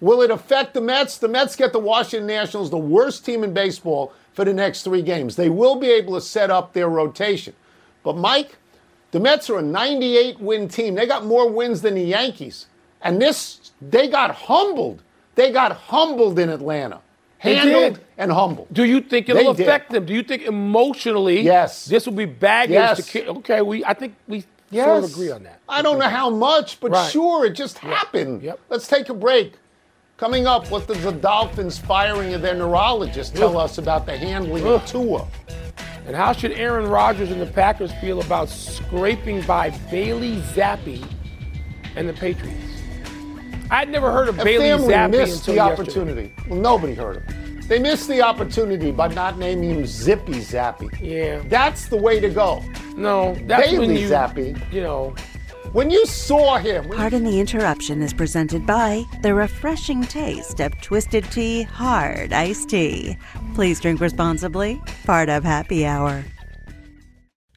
Will 0.00 0.22
it 0.22 0.30
affect 0.30 0.74
the 0.74 0.80
Mets? 0.80 1.18
The 1.18 1.28
Mets 1.28 1.56
get 1.56 1.72
the 1.72 1.78
Washington 1.78 2.26
Nationals, 2.26 2.70
the 2.70 2.76
worst 2.76 3.24
team 3.24 3.44
in 3.44 3.54
baseball, 3.54 4.12
for 4.32 4.44
the 4.44 4.52
next 4.52 4.82
three 4.82 5.02
games. 5.02 5.36
They 5.36 5.48
will 5.48 5.76
be 5.76 5.90
able 5.90 6.14
to 6.14 6.20
set 6.20 6.50
up 6.50 6.72
their 6.72 6.88
rotation. 6.88 7.54
But, 8.02 8.16
Mike, 8.16 8.58
the 9.12 9.20
Mets 9.20 9.48
are 9.48 9.58
a 9.58 9.62
98 9.62 10.40
win 10.40 10.68
team. 10.68 10.94
They 10.94 11.06
got 11.06 11.24
more 11.24 11.48
wins 11.48 11.82
than 11.82 11.94
the 11.94 12.02
Yankees. 12.02 12.66
And 13.00 13.22
this, 13.22 13.70
they 13.80 14.08
got 14.08 14.34
humbled. 14.34 15.02
They 15.36 15.52
got 15.52 15.72
humbled 15.72 16.38
in 16.38 16.48
Atlanta. 16.48 17.00
They 17.44 17.54
Handled 17.56 17.94
did. 17.94 18.04
and 18.18 18.32
humbled. 18.32 18.68
Do 18.72 18.84
you 18.84 19.00
think 19.00 19.28
it'll 19.28 19.52
They 19.52 19.58
did. 19.58 19.68
affect 19.68 19.90
them? 19.92 20.06
Do 20.06 20.14
you 20.14 20.22
think 20.22 20.42
emotionally 20.42 21.42
Yes. 21.42 21.84
this 21.84 22.06
will 22.06 22.14
be 22.14 22.24
baggage 22.24 22.72
Yes. 22.74 23.06
to 23.12 23.26
Okay, 23.38 23.60
we 23.62 23.84
I 23.84 23.92
think 23.94 24.14
we 24.26 24.44
yes. 24.70 24.86
sort 24.86 25.04
of 25.04 25.10
agree 25.10 25.30
on 25.30 25.42
that. 25.44 25.60
I 25.68 25.82
don't 25.82 25.98
know 25.98 26.08
how 26.08 26.30
much, 26.30 26.80
but 26.80 26.90
Right. 26.92 27.10
sure, 27.12 27.44
it 27.44 27.50
just 27.50 27.78
happened. 27.78 28.42
Yep. 28.42 28.58
Let's 28.70 28.88
take 28.88 29.08
a 29.10 29.14
break. 29.14 29.52
Coming 30.16 30.46
up, 30.46 30.70
what 30.70 30.86
does 30.86 31.02
the 31.02 31.12
Dolphins 31.12 31.76
firing 31.76 32.34
of 32.34 32.40
their 32.40 32.54
neurologist 32.54 33.34
tell 33.36 33.58
us 33.58 33.78
about 33.78 34.06
the 34.06 34.16
handling 34.16 34.64
of 34.66 34.86
Tua? 34.86 35.26
And 36.06 36.14
how 36.14 36.32
should 36.32 36.52
Aaron 36.52 36.86
Rodgers 36.88 37.30
and 37.30 37.40
the 37.40 37.46
Packers 37.46 37.90
feel 38.00 38.20
about 38.20 38.48
scraping 38.48 39.42
by 39.42 39.70
Bailey 39.90 40.36
Zappe 40.54 41.04
and 41.96 42.08
the 42.08 42.12
Patriots? 42.12 42.73
I'd 43.70 43.88
never 43.90 44.10
heard 44.12 44.28
of 44.28 44.36
Bailey 44.36 44.68
family 44.70 44.94
Zappe 44.94 45.10
missed 45.10 45.48
until 45.48 45.54
the 45.54 45.70
yesterday. 45.70 45.82
opportunity. 46.00 46.32
Well, 46.48 46.60
nobody 46.60 46.94
heard 46.94 47.16
him. 47.22 47.60
They 47.66 47.78
missed 47.78 48.08
the 48.08 48.20
opportunity 48.20 48.90
by 48.90 49.08
not 49.08 49.38
naming 49.38 49.70
him 49.70 49.86
Zippy 49.86 50.34
Zappy. 50.34 50.88
Yeah. 51.00 51.42
That's 51.48 51.86
the 51.88 51.96
way 51.96 52.20
to 52.20 52.28
go. 52.28 52.62
No, 52.96 53.34
that's 53.46 53.72
when 53.72 53.80
Bailey 53.88 54.02
you, 54.02 54.08
Zappe. 54.10 54.72
you 54.72 54.82
know, 54.82 55.14
When 55.72 55.90
you 55.90 56.04
saw 56.06 56.58
him, 56.58 56.88
Pardon 56.90 57.24
the 57.24 57.40
interruption 57.40 58.02
is 58.02 58.12
presented 58.12 58.66
by 58.66 59.02
the 59.22 59.34
refreshing 59.34 60.02
taste 60.02 60.60
of 60.60 60.78
Twisted 60.82 61.24
Tea 61.32 61.62
Hard 61.62 62.32
Iced 62.34 62.68
Tea. 62.68 63.16
Please 63.54 63.80
drink 63.80 63.98
responsibly. 64.00 64.80
Part 65.04 65.28
of 65.30 65.42
Happy 65.42 65.84
Hour. 65.86 66.22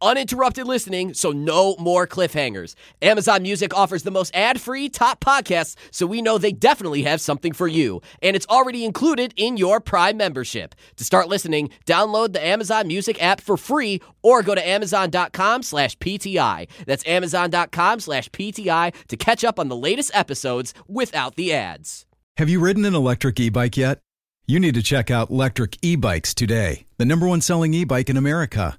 Uninterrupted 0.00 0.66
listening, 0.66 1.14
so 1.14 1.30
no 1.30 1.76
more 1.78 2.06
cliffhangers. 2.06 2.74
Amazon 3.00 3.42
Music 3.42 3.74
offers 3.74 4.02
the 4.02 4.10
most 4.10 4.34
ad 4.34 4.60
free 4.60 4.88
top 4.88 5.20
podcasts, 5.20 5.76
so 5.90 6.06
we 6.06 6.20
know 6.20 6.36
they 6.36 6.52
definitely 6.52 7.02
have 7.02 7.20
something 7.20 7.52
for 7.52 7.66
you. 7.66 8.02
And 8.22 8.36
it's 8.36 8.46
already 8.48 8.84
included 8.84 9.32
in 9.36 9.56
your 9.56 9.80
Prime 9.80 10.16
membership. 10.16 10.74
To 10.96 11.04
start 11.04 11.28
listening, 11.28 11.70
download 11.86 12.32
the 12.32 12.44
Amazon 12.44 12.86
Music 12.86 13.22
app 13.22 13.40
for 13.40 13.56
free 13.56 14.00
or 14.22 14.42
go 14.42 14.54
to 14.54 14.66
amazon.com 14.66 15.62
slash 15.62 15.96
PTI. 15.98 16.68
That's 16.86 17.06
amazon.com 17.06 18.00
slash 18.00 18.28
PTI 18.30 18.94
to 19.08 19.16
catch 19.16 19.44
up 19.44 19.58
on 19.58 19.68
the 19.68 19.76
latest 19.76 20.10
episodes 20.14 20.74
without 20.86 21.36
the 21.36 21.52
ads. 21.52 22.06
Have 22.36 22.48
you 22.48 22.60
ridden 22.60 22.84
an 22.84 22.94
electric 22.94 23.38
e 23.40 23.48
bike 23.48 23.76
yet? 23.76 24.00
You 24.46 24.60
need 24.60 24.74
to 24.74 24.82
check 24.82 25.10
out 25.10 25.30
Lectric 25.30 25.78
E 25.80 25.96
Bikes 25.96 26.34
today, 26.34 26.84
the 26.98 27.06
number 27.06 27.26
one 27.26 27.40
selling 27.40 27.72
e 27.72 27.84
bike 27.84 28.10
in 28.10 28.18
America. 28.18 28.78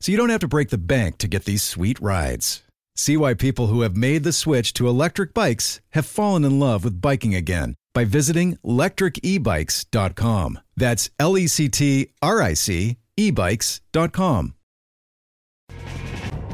so 0.00 0.12
you 0.12 0.18
don't 0.18 0.30
have 0.30 0.40
to 0.40 0.48
break 0.48 0.68
the 0.70 0.78
bank 0.78 1.18
to 1.18 1.28
get 1.28 1.44
these 1.44 1.62
sweet 1.62 2.00
rides. 2.00 2.62
See 2.96 3.16
why 3.16 3.34
people 3.34 3.68
who 3.68 3.82
have 3.82 3.96
made 3.96 4.24
the 4.24 4.32
switch 4.32 4.72
to 4.74 4.88
electric 4.88 5.32
bikes 5.32 5.80
have 5.90 6.06
fallen 6.06 6.44
in 6.44 6.58
love 6.58 6.84
with 6.84 7.00
biking 7.00 7.34
again 7.34 7.74
by 7.94 8.04
visiting 8.04 8.56
lectricebikes.com. 8.64 10.58
That's 10.76 11.10
L 11.18 11.38
E 11.38 11.46
C 11.46 11.68
T 11.68 12.10
R 12.20 12.42
I 12.42 12.54
C 12.54 12.96
ebikes.com. 13.16 14.54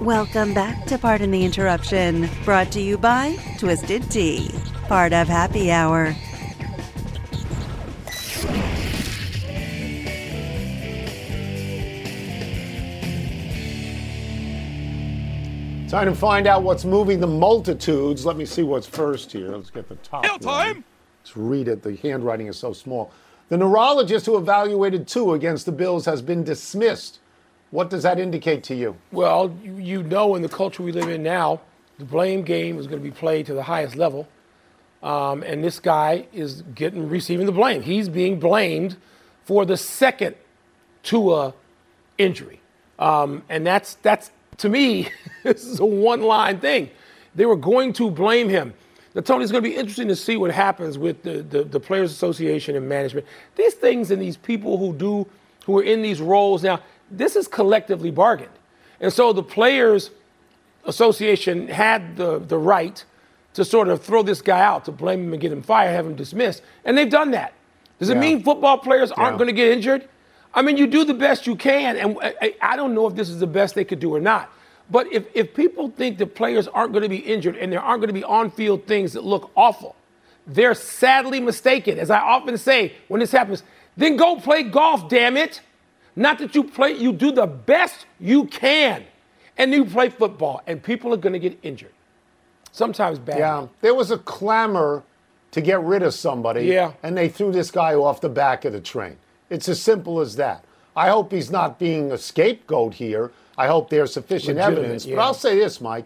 Welcome 0.01 0.53
back 0.53 0.87
to 0.87 0.99
Pardon 0.99 1.31
the 1.31 1.45
Interruption, 1.45 2.29
brought 2.45 2.73
to 2.73 2.81
you 2.81 2.99
by 2.99 3.37
Twisted 3.59 4.11
Tea. 4.11 4.51
Part 4.89 5.13
of 5.13 5.29
Happy 5.29 5.71
Hour. 5.71 6.15
Time 15.95 16.09
to 16.09 16.15
find 16.17 16.49
out 16.49 16.65
what's 16.65 16.85
moving 16.85 17.21
the 17.21 17.27
multitudes. 17.29 18.27
Let 18.27 18.37
me 18.37 18.45
see 18.45 18.65
what's 18.65 18.85
first 18.85 19.31
here. 19.31 19.55
Let's 19.55 19.71
get 19.71 19.89
the 19.89 19.95
top. 19.95 20.25
Hail 20.25 20.39
one. 20.41 20.43
time! 20.43 20.85
Let's 21.23 21.37
read 21.37 21.69
it. 21.69 21.85
The 21.85 21.95
handwriting 21.95 22.49
is 22.49 22.59
so 22.59 22.73
small. 22.73 23.13
The 23.49 23.57
neurologist 23.59 24.27
who 24.27 24.37
evaluated 24.37 25.07
Tua 25.07 25.35
against 25.35 25.67
the 25.67 25.71
Bills 25.71 26.05
has 26.07 26.21
been 26.21 26.43
dismissed. 26.43 27.21
What 27.71 27.91
does 27.91 28.03
that 28.03 28.19
indicate 28.19 28.65
to 28.65 28.75
you? 28.75 28.97
well, 29.13 29.57
you, 29.63 29.77
you 29.77 30.03
know, 30.03 30.35
in 30.35 30.43
the 30.43 30.49
culture 30.49 30.83
we 30.83 30.91
live 30.91 31.09
in 31.09 31.23
now, 31.23 31.61
the 32.01 32.05
blame 32.05 32.43
game 32.43 32.77
is 32.77 32.89
going 32.89 33.01
to 33.01 33.09
be 33.09 33.15
played 33.15 33.47
to 33.47 33.55
the 33.55 33.63
highest 33.63 33.95
level. 33.95 34.27
Um, 35.01 35.45
and 35.45 35.63
this 35.63 35.79
guy 35.79 36.27
is 36.33 36.63
getting 36.75 37.09
receiving 37.09 37.47
the 37.47 37.53
blame. 37.53 37.83
He's 37.83 38.09
being 38.09 38.41
blamed 38.41 38.97
for 39.45 39.65
the 39.65 39.77
second 39.77 40.35
Tua 41.05 41.55
injury, 42.19 42.61
um, 42.99 43.45
and 43.49 43.65
that's 43.65 43.95
that's 43.95 44.33
to 44.59 44.69
me 44.69 45.09
this 45.43 45.65
is 45.65 45.81
a 45.81 45.85
one-line 45.85 46.61
thing. 46.61 46.91
They 47.35 47.47
were 47.47 47.57
going 47.57 47.93
to 47.95 48.11
blame 48.11 48.49
him. 48.49 48.75
Now, 49.15 49.21
Tony, 49.23 49.43
it's 49.45 49.53
going 49.53 49.63
to 49.63 49.69
be 49.69 49.77
interesting 49.77 50.09
to 50.09 50.17
see 50.17 50.37
what 50.37 50.51
happens 50.51 50.99
with 50.99 51.23
the, 51.23 51.43
the, 51.43 51.65
the 51.65 51.79
Players 51.81 52.11
Association 52.13 52.75
and 52.77 52.89
management. 52.89 53.27
These 53.57 53.75
things 53.75 54.11
and 54.11 54.21
these 54.21 54.37
people 54.37 54.77
who 54.79 54.93
do 54.95 55.27
who 55.67 55.79
are 55.79 55.83
in 55.83 56.03
these 56.03 56.21
roles 56.21 56.63
now, 56.63 56.81
this 57.11 57.37
is 57.37 57.49
collectively 57.49 58.11
bargained, 58.11 58.51
and 59.01 59.13
so 59.13 59.33
the 59.33 59.43
Players 59.43 60.11
Association 60.85 61.69
had 61.69 62.17
the 62.17 62.39
the 62.39 62.59
right 62.59 63.05
to 63.55 63.65
sort 63.65 63.89
of 63.89 64.03
throw 64.03 64.23
this 64.23 64.43
guy 64.43 64.61
out, 64.61 64.85
to 64.85 64.93
blame 64.93 65.25
him 65.25 65.33
and 65.33 65.41
get 65.41 65.53
him 65.53 65.63
fired, 65.63 65.93
have 65.93 66.05
him 66.07 66.17
dismissed. 66.17 66.61
And 66.85 66.99
they've 66.99 67.09
done 67.09 67.31
that. 67.31 67.53
Does 68.01 68.09
it 68.11 68.15
Yeah. 68.15 68.21
mean 68.21 68.43
football 68.43 68.79
players 68.79 69.13
aren't 69.13 69.35
Yeah. 69.35 69.39
going 69.39 69.47
to 69.47 69.53
get 69.53 69.71
injured? 69.71 70.09
I 70.55 70.63
mean, 70.63 70.77
you 70.77 70.87
do 70.87 71.05
the 71.05 71.15
best 71.15 71.47
you 71.47 71.57
can. 71.57 71.97
And 71.97 72.17
I, 72.23 72.55
I 72.63 72.77
don't 72.77 72.95
know 72.95 73.07
if 73.07 73.15
this 73.15 73.29
is 73.29 73.41
the 73.41 73.47
best 73.47 73.75
they 73.75 73.85
could 73.85 74.01
do 74.01 74.15
or 74.15 74.21
not. 74.21 74.51
But 74.91 75.13
if, 75.13 75.27
if 75.35 75.55
people 75.55 75.89
think 75.91 76.19
the 76.19 76.27
players 76.27 76.69
aren't 76.69 76.93
going 76.93 77.03
to 77.03 77.09
be 77.09 77.17
injured 77.17 77.57
and 77.57 77.73
there 77.73 77.81
aren't 77.81 78.01
going 78.01 78.09
to 78.09 78.15
be 78.15 78.25
on 78.25 78.51
field 78.51 78.87
things 78.87 79.15
that 79.15 79.25
look 79.25 79.51
awful, 79.57 79.97
they're 80.47 80.75
sadly 80.75 81.41
mistaken. 81.41 81.99
As 81.99 82.11
I 82.11 82.19
often 82.19 82.57
say 82.59 82.93
when 83.09 83.21
this 83.21 83.33
happens, 83.33 83.63
then 83.97 84.17
go 84.17 84.37
play 84.37 84.63
golf, 84.63 85.09
damn 85.09 85.37
it. 85.37 85.61
Not 86.17 86.39
that 86.39 86.55
you 86.55 86.65
play, 86.65 86.93
you 86.93 87.13
do 87.13 87.33
the 87.33 87.47
best 87.47 88.07
you 88.21 88.45
can. 88.45 89.05
And 89.57 89.73
you 89.73 89.85
play 89.85 90.11
football, 90.11 90.63
and 90.67 90.83
people 90.83 91.15
are 91.15 91.17
going 91.17 91.33
to 91.33 91.39
get 91.39 91.57
injured. 91.63 91.93
Sometimes 92.73 93.21
bad. 93.21 93.39
Yeah, 93.39 93.69
there 93.83 93.95
was 93.95 94.11
a 94.11 94.19
clamor 94.19 95.05
to 95.53 95.61
get 95.61 95.81
rid 95.81 96.03
of 96.03 96.13
somebody. 96.13 96.63
Yeah. 96.65 96.95
And 97.05 97.17
they 97.17 97.29
threw 97.29 97.53
this 97.53 97.71
guy 97.71 97.95
off 97.95 98.21
the 98.21 98.29
back 98.29 98.65
of 98.65 98.73
the 98.73 98.81
train. 98.81 99.17
It's 99.55 99.69
as 99.69 99.81
simple 99.81 100.21
as 100.21 100.37
that. 100.37 100.65
I 100.97 101.09
hope 101.09 101.33
he's 101.33 101.51
not 101.51 101.79
being 101.79 102.13
a 102.13 102.19
scapegoat 102.19 102.95
here. 102.95 103.31
I 103.57 103.69
hope 103.69 103.89
there's 103.89 104.13
sufficient 104.13 104.57
Legitimate, 104.57 104.79
evidence. 104.81 105.07
yeah. 105.07 105.17
But 105.17 105.23
I'll 105.23 105.35
say 105.35 105.57
this, 105.57 105.81
Mike. 105.81 106.05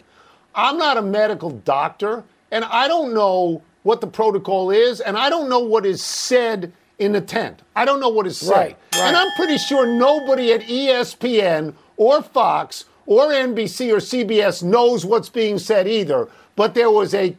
I'm 0.55 0.77
not 0.77 0.97
a 0.97 1.01
medical 1.01 1.49
doctor, 1.49 2.23
and 2.51 2.63
I 2.65 2.87
don't 2.87 3.13
know 3.13 3.61
what 3.83 4.01
the 4.01 4.07
protocol 4.07 4.71
is, 4.71 4.99
and 4.99 5.17
I 5.17 5.29
don't 5.29 5.49
know 5.49 5.59
what 5.59 5.85
is 5.85 6.03
said 6.03 6.71
in 6.99 7.11
the 7.11 7.21
tent. 7.21 7.61
I 7.75 7.85
don't 7.85 7.99
know 7.99 8.09
what 8.09 8.27
is 8.27 8.37
said. 8.37 8.51
Right, 8.51 8.77
right. 8.93 9.01
And 9.01 9.15
I'm 9.15 9.31
pretty 9.35 9.57
sure 9.57 9.87
nobody 9.87 10.53
at 10.53 10.61
ESPN 10.61 11.73
or 11.97 12.21
Fox 12.21 12.85
or 13.05 13.29
NBC 13.29 13.91
or 13.91 13.97
CBS 13.97 14.61
knows 14.61 15.05
what's 15.05 15.29
being 15.29 15.57
said 15.57 15.87
either. 15.87 16.27
But 16.55 16.75
there 16.75 16.91
was 16.91 17.13
a 17.13 17.35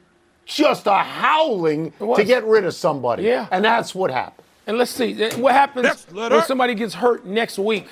just 0.47 0.87
a 0.87 0.97
howling 0.99 1.93
to 2.01 2.25
get 2.25 2.45
rid 2.45 2.65
of 2.65 2.75
somebody. 2.75 3.25
Yeah. 3.25 3.47
And 3.53 3.65
that's 3.65 3.95
what 3.95 4.11
happened. 4.11 4.47
And 4.71 4.79
let's 4.79 4.93
see 4.93 5.15
what 5.31 5.53
happens 5.53 5.83
Next 5.83 6.13
when 6.13 6.45
somebody 6.45 6.77
gets 6.77 6.95
hurt 6.95 7.27
next 7.27 7.59
week. 7.59 7.89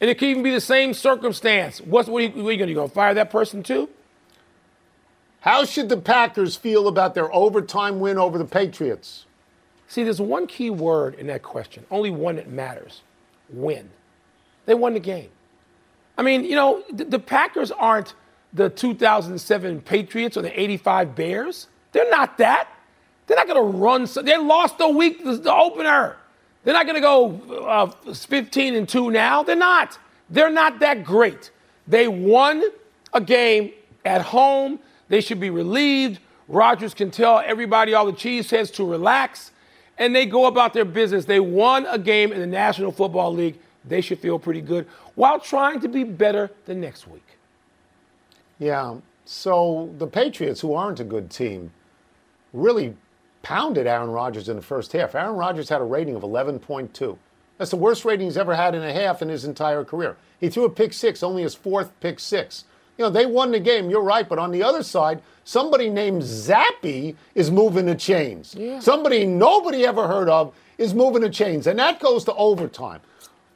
And 0.00 0.08
it 0.08 0.16
could 0.18 0.28
even 0.28 0.42
be 0.42 0.50
the 0.50 0.58
same 0.58 0.94
circumstance. 0.94 1.78
What's 1.82 2.08
what 2.08 2.22
are 2.22 2.24
you, 2.24 2.42
what 2.42 2.48
are 2.48 2.52
you 2.52 2.56
going 2.56 2.68
to 2.68 2.74
go 2.74 2.88
fire 2.88 3.12
that 3.12 3.28
person 3.28 3.62
too? 3.62 3.86
How 5.40 5.66
should 5.66 5.90
the 5.90 5.98
Packers 5.98 6.56
feel 6.56 6.88
about 6.88 7.14
their 7.14 7.30
overtime 7.34 8.00
win 8.00 8.16
over 8.16 8.38
the 8.38 8.46
Patriots? 8.46 9.26
See, 9.88 10.02
there's 10.02 10.22
one 10.22 10.46
key 10.46 10.70
word 10.70 11.16
in 11.16 11.26
that 11.26 11.42
question, 11.42 11.84
only 11.90 12.08
one 12.08 12.36
that 12.36 12.48
matters 12.48 13.02
win. 13.50 13.90
They 14.64 14.72
won 14.72 14.94
the 14.94 15.00
game. 15.00 15.28
I 16.16 16.22
mean, 16.22 16.44
you 16.44 16.54
know, 16.54 16.82
the, 16.90 17.04
the 17.04 17.18
Packers 17.18 17.70
aren't 17.70 18.14
the 18.54 18.70
2007 18.70 19.82
Patriots 19.82 20.38
or 20.38 20.40
the 20.40 20.58
85 20.58 21.14
Bears. 21.14 21.66
They're 21.92 22.08
not 22.08 22.38
that. 22.38 22.70
They're 23.30 23.36
not 23.36 23.46
going 23.46 23.72
to 23.72 23.78
run. 23.78 24.08
So, 24.08 24.22
they 24.22 24.36
lost 24.36 24.78
the 24.78 24.88
week, 24.88 25.22
the, 25.22 25.54
opener. 25.54 26.16
They're 26.64 26.74
not 26.74 26.84
going 26.84 26.96
to 26.96 27.00
go 27.00 27.64
uh, 27.64 27.86
15 28.12 28.74
and 28.74 28.88
2 28.88 29.12
now. 29.12 29.44
They're 29.44 29.54
not. 29.54 30.00
They're 30.28 30.50
not 30.50 30.80
that 30.80 31.04
great. 31.04 31.52
They 31.86 32.08
won 32.08 32.60
a 33.12 33.20
game 33.20 33.70
at 34.04 34.22
home. 34.22 34.80
They 35.08 35.20
should 35.20 35.38
be 35.38 35.48
relieved. 35.48 36.18
Rodgers 36.48 36.92
can 36.92 37.12
tell 37.12 37.40
everybody, 37.46 37.94
all 37.94 38.04
the 38.04 38.12
cheese 38.14 38.50
heads, 38.50 38.72
to 38.72 38.84
relax. 38.84 39.52
And 39.96 40.12
they 40.12 40.26
go 40.26 40.46
about 40.46 40.74
their 40.74 40.84
business. 40.84 41.24
They 41.24 41.38
won 41.38 41.86
a 41.86 42.00
game 42.00 42.32
in 42.32 42.40
the 42.40 42.48
National 42.48 42.90
Football 42.90 43.32
League. 43.32 43.60
They 43.84 44.00
should 44.00 44.18
feel 44.18 44.40
pretty 44.40 44.60
good 44.60 44.88
while 45.14 45.38
trying 45.38 45.78
to 45.82 45.88
be 45.88 46.02
better 46.02 46.50
the 46.66 46.74
next 46.74 47.06
week. 47.06 47.38
Yeah. 48.58 48.96
So 49.24 49.94
the 49.98 50.08
Patriots, 50.08 50.60
who 50.60 50.74
aren't 50.74 50.98
a 50.98 51.04
good 51.04 51.30
team, 51.30 51.70
really 52.52 52.96
pounded 53.42 53.86
Aaron 53.86 54.10
Rodgers 54.10 54.48
in 54.48 54.56
the 54.56 54.62
first 54.62 54.92
half. 54.92 55.14
Aaron 55.14 55.36
Rodgers 55.36 55.68
had 55.68 55.80
a 55.80 55.84
rating 55.84 56.14
of 56.14 56.22
11.2. 56.22 57.18
That's 57.58 57.70
the 57.70 57.76
worst 57.76 58.04
rating 58.04 58.26
he's 58.26 58.38
ever 58.38 58.54
had 58.54 58.74
in 58.74 58.82
a 58.82 58.92
half 58.92 59.22
in 59.22 59.28
his 59.28 59.44
entire 59.44 59.84
career. 59.84 60.16
He 60.38 60.48
threw 60.48 60.64
a 60.64 60.70
pick 60.70 60.92
six, 60.92 61.22
only 61.22 61.42
his 61.42 61.54
fourth 61.54 61.92
pick 62.00 62.18
six. 62.18 62.64
You 62.96 63.04
know, 63.04 63.10
they 63.10 63.26
won 63.26 63.50
the 63.50 63.60
game, 63.60 63.90
you're 63.90 64.02
right, 64.02 64.28
but 64.28 64.38
on 64.38 64.50
the 64.50 64.62
other 64.62 64.82
side, 64.82 65.22
somebody 65.44 65.88
named 65.88 66.22
Zappe 66.22 67.16
is 67.34 67.50
moving 67.50 67.86
the 67.86 67.94
chains. 67.94 68.54
Yeah. 68.56 68.78
Somebody 68.80 69.26
nobody 69.26 69.86
ever 69.86 70.06
heard 70.06 70.28
of 70.28 70.54
is 70.78 70.94
moving 70.94 71.22
the 71.22 71.30
chains, 71.30 71.66
and 71.66 71.78
that 71.78 72.00
goes 72.00 72.24
to 72.24 72.34
overtime. 72.34 73.00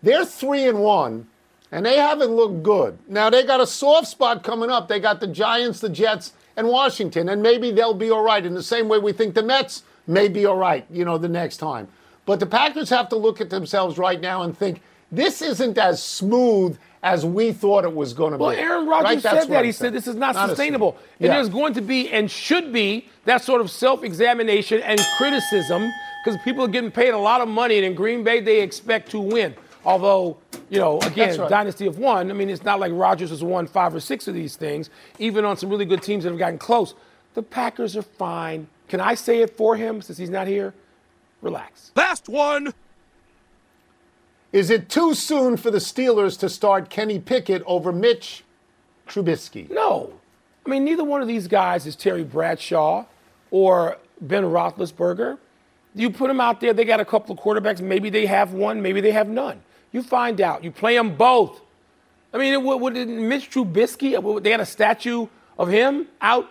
They're 0.03 0.25
three 0.25 0.67
and 0.69 0.81
one, 0.81 1.27
and 1.73 1.85
they 1.85 1.97
haven't 1.97 2.31
looked 2.31 2.63
good. 2.63 2.99
Now 3.09 3.31
they 3.31 3.43
got 3.43 3.61
a 3.61 3.67
soft 3.67 4.09
spot 4.09 4.43
coming 4.45 4.71
up. 4.71 4.89
They 4.89 5.01
got 5.01 5.21
the 5.21 5.27
Giants, 5.27 5.81
the 5.81 5.89
Jets, 5.89 6.33
and 6.57 6.69
Washington, 6.69 7.29
and 7.29 7.43
maybe 7.43 7.71
they'll 7.71 7.95
be 7.95 8.11
all 8.11 8.23
right 8.23 8.45
in 8.45 8.55
the 8.55 8.63
same 8.63 8.89
way 8.89 8.99
we 8.99 9.13
think 9.13 9.35
the 9.35 9.43
Mets 9.43 9.83
may 10.07 10.29
be 10.29 10.47
all 10.47 10.57
right, 10.57 10.87
you 10.91 11.05
know, 11.05 11.19
the 11.19 11.29
next 11.29 11.57
time. 11.59 11.89
But 12.27 12.41
the 12.41 12.47
Packers 12.47 12.91
have 12.91 13.09
to 13.11 13.17
look 13.17 13.41
at 13.41 13.51
themselves 13.51 13.99
right 13.99 14.21
now 14.21 14.43
and 14.43 14.57
think 14.57 14.81
this 15.13 15.43
isn't 15.43 15.79
as 15.79 16.03
smooth 16.03 16.79
as 17.03 17.27
we 17.27 17.53
thought 17.53 17.85
it 17.85 17.95
was 17.95 18.15
going 18.15 18.33
to 18.33 18.39
well, 18.39 18.51
be. 18.51 18.57
Well, 18.57 18.65
Aaron 18.65 18.87
Rodgers 18.87 19.25
right? 19.25 19.41
said 19.41 19.49
that. 19.51 19.65
He 19.65 19.73
said 19.73 19.93
this 19.93 20.07
is 20.07 20.17
not, 20.17 20.35
not 20.35 20.49
sustainable. 20.49 20.97
And 21.21 21.27
yeah. 21.27 21.35
there's 21.35 21.51
going 21.51 21.75
to 21.75 21.83
be 21.83 22.11
and 22.11 22.31
should 22.31 22.73
be 22.73 23.09
that 23.27 23.43
sort 23.43 23.61
of 23.61 23.71
self 23.71 24.03
examination 24.03 24.81
and 24.81 24.99
criticism 25.19 25.91
because 26.25 26.41
people 26.43 26.65
are 26.65 26.69
getting 26.69 26.91
paid 26.91 27.11
a 27.11 27.19
lot 27.19 27.43
of 27.43 27.49
money, 27.49 27.77
and 27.77 27.85
in 27.85 27.95
Green 27.95 28.25
Bay, 28.25 28.41
they 28.41 28.63
expect 28.63 29.11
to 29.11 29.21
win. 29.21 29.55
Although, 29.85 30.39
you 30.75 30.81
know, 30.81 30.99
again, 31.01 31.39
right. 31.39 31.49
dynasty 31.49 31.87
of 31.87 31.99
one. 31.99 32.31
I 32.31 32.35
mean, 32.35 32.51
it's 32.51 32.65
not 32.65 32.81
like 32.81 32.91
Rodgers 32.93 33.31
has 33.31 33.45
won 33.45 33.69
five 33.69 33.95
or 33.95 34.01
six 34.01 34.27
of 34.27 34.35
these 34.35 34.57
things, 34.57 34.91
even 35.21 35.45
on 35.45 35.57
some 35.57 35.71
really 35.71 35.85
good 35.85 36.03
teams 36.03 36.25
that 36.25 36.31
have 36.31 36.39
gotten 36.39 36.59
close. 36.59 36.95
The 37.35 37.43
Packers 37.43 37.97
are 37.97 38.03
fine. 38.03 38.67
Can 38.89 39.01
I 39.01 39.15
say 39.15 39.41
it 39.41 39.57
for 39.57 39.77
him 39.77 40.03
since 40.03 40.19
he's 40.19 40.31
not 40.31 40.49
here? 40.49 40.75
Relax. 41.43 41.93
Last 41.95 42.29
one. 42.29 42.75
Is 44.53 44.71
it 44.71 44.89
too 44.89 45.15
soon 45.15 45.57
for 45.57 45.71
the 45.71 45.79
Steelers 45.79 46.39
to 46.41 46.49
start 46.49 46.91
Kenny 46.91 47.21
Pickett 47.21 47.63
over 47.67 47.93
Mitch 47.93 48.45
Trubisky? 49.07 49.71
No. 49.71 50.13
I 50.67 50.71
mean, 50.71 50.85
neither 50.85 51.05
one 51.05 51.23
of 51.23 51.29
these 51.29 51.47
guys 51.47 51.87
is 51.87 51.95
Terry 51.95 52.25
Bradshaw 52.25 53.05
or 53.51 53.99
Ben 54.21 54.45
Roethlisberger. 54.45 55.39
You 55.95 56.11
put 56.11 56.29
them 56.29 56.41
out 56.41 56.61
there, 56.61 56.73
they 56.73 56.85
got 56.85 56.99
a 56.99 57.05
couple 57.05 57.33
of 57.33 57.41
quarterbacks. 57.41 57.81
Maybe 57.81 58.11
they 58.11 58.27
have 58.27 58.53
one, 58.55 58.83
maybe 58.83 59.01
they 59.01 59.13
have 59.13 59.29
none. 59.29 59.63
You 59.95 60.03
find 60.03 60.41
out. 60.41 60.65
You 60.65 60.73
play 60.73 60.97
them 60.97 61.15
both. 61.15 61.61
I 62.33 62.39
mean, 62.39 62.65
what, 62.65 62.81
what 62.81 62.95
did 62.95 63.09
Mitch 63.09 63.49
Trubisky, 63.49 64.17
uh, 64.17 64.41
they 64.41 64.51
had 64.51 64.59
a 64.59 64.67
statue 64.67 65.29
of 65.57 65.69
him 65.69 66.09
out 66.21 66.51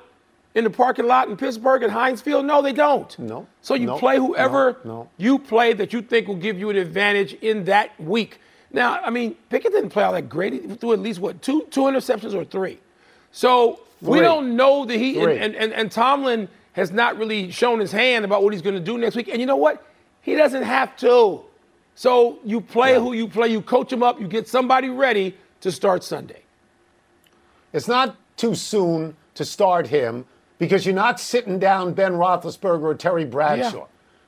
in 0.56 0.64
the 0.64 0.70
parking 0.70 1.08
lot 1.08 1.28
in 1.28 1.36
Pittsburgh 1.36 1.84
at 1.84 1.90
Heinz 1.90 2.22
Field? 2.22 2.46
No, 2.46 2.62
they 2.62 2.72
don't. 2.72 3.20
No. 3.20 3.46
So 3.62 3.74
you 3.74 3.88
no, 3.88 4.00
play 4.00 4.16
whoever 4.16 4.78
no, 4.86 4.94
no. 4.94 5.10
you 5.18 5.40
play 5.40 5.74
that 5.74 5.92
you 5.92 6.02
think 6.02 6.30
will 6.30 6.38
give 6.38 6.58
you 6.58 6.70
an 6.70 6.78
advantage 6.78 7.34
in 7.34 7.66
that 7.66 8.00
week. 8.00 8.40
Now, 8.72 9.02
I 9.04 9.10
mean, 9.10 9.36
Pickett 9.50 9.74
didn't 9.74 9.90
play 9.90 10.06
all 10.06 10.14
that 10.14 10.30
great. 10.30 10.54
He 10.54 10.60
threw 10.60 10.94
at 10.94 11.00
least 11.00 11.20
what 11.20 11.42
two 11.42 11.68
two 11.70 11.82
interceptions 11.82 12.34
or 12.34 12.46
three. 12.46 12.80
So 13.34 13.82
three. 14.00 14.12
we 14.12 14.20
don't 14.22 14.56
know 14.56 14.86
that 14.86 14.98
he 14.98 15.20
and, 15.20 15.32
and, 15.32 15.56
and, 15.56 15.74
and 15.74 15.92
Tomlin 15.92 16.48
has 16.72 16.92
not 16.92 17.18
really 17.18 17.52
shown 17.52 17.82
his 17.82 17.92
hand 17.92 18.24
about 18.24 18.42
what 18.42 18.54
he's 18.54 18.62
going 18.62 18.76
to 18.76 18.82
do 18.82 18.98
next 18.98 19.18
week. 19.18 19.28
And 19.28 19.42
you 19.42 19.46
know 19.46 19.58
what? 19.58 19.86
He 20.22 20.34
doesn't 20.36 20.64
have 20.64 20.96
to. 20.98 21.44
So 21.96 22.40
you 22.44 22.62
play 22.62 22.94
yeah. 22.94 23.00
who 23.00 23.14
you 23.14 23.28
play, 23.28 23.50
you 23.50 23.62
coach 23.62 23.92
him 23.92 24.04
up, 24.04 24.20
you 24.20 24.28
get 24.28 24.48
somebody 24.48 24.90
ready 24.90 25.36
to 25.62 25.72
start 25.72 26.04
Sunday. 26.04 26.44
It's 27.72 27.88
not 27.88 28.16
too 28.38 28.56
soon 28.56 29.16
to 29.36 29.46
start 29.46 29.88
him 29.88 30.26
because 30.58 30.86
you're 30.86 30.96
not 30.96 31.20
sitting 31.20 31.60
down 31.60 31.94
Ben 31.94 32.14
Roethlisberger 32.14 32.82
or 32.82 32.96
Terry 32.96 33.26
Bradshaw. 33.26 33.78
Yeah. 33.78 33.86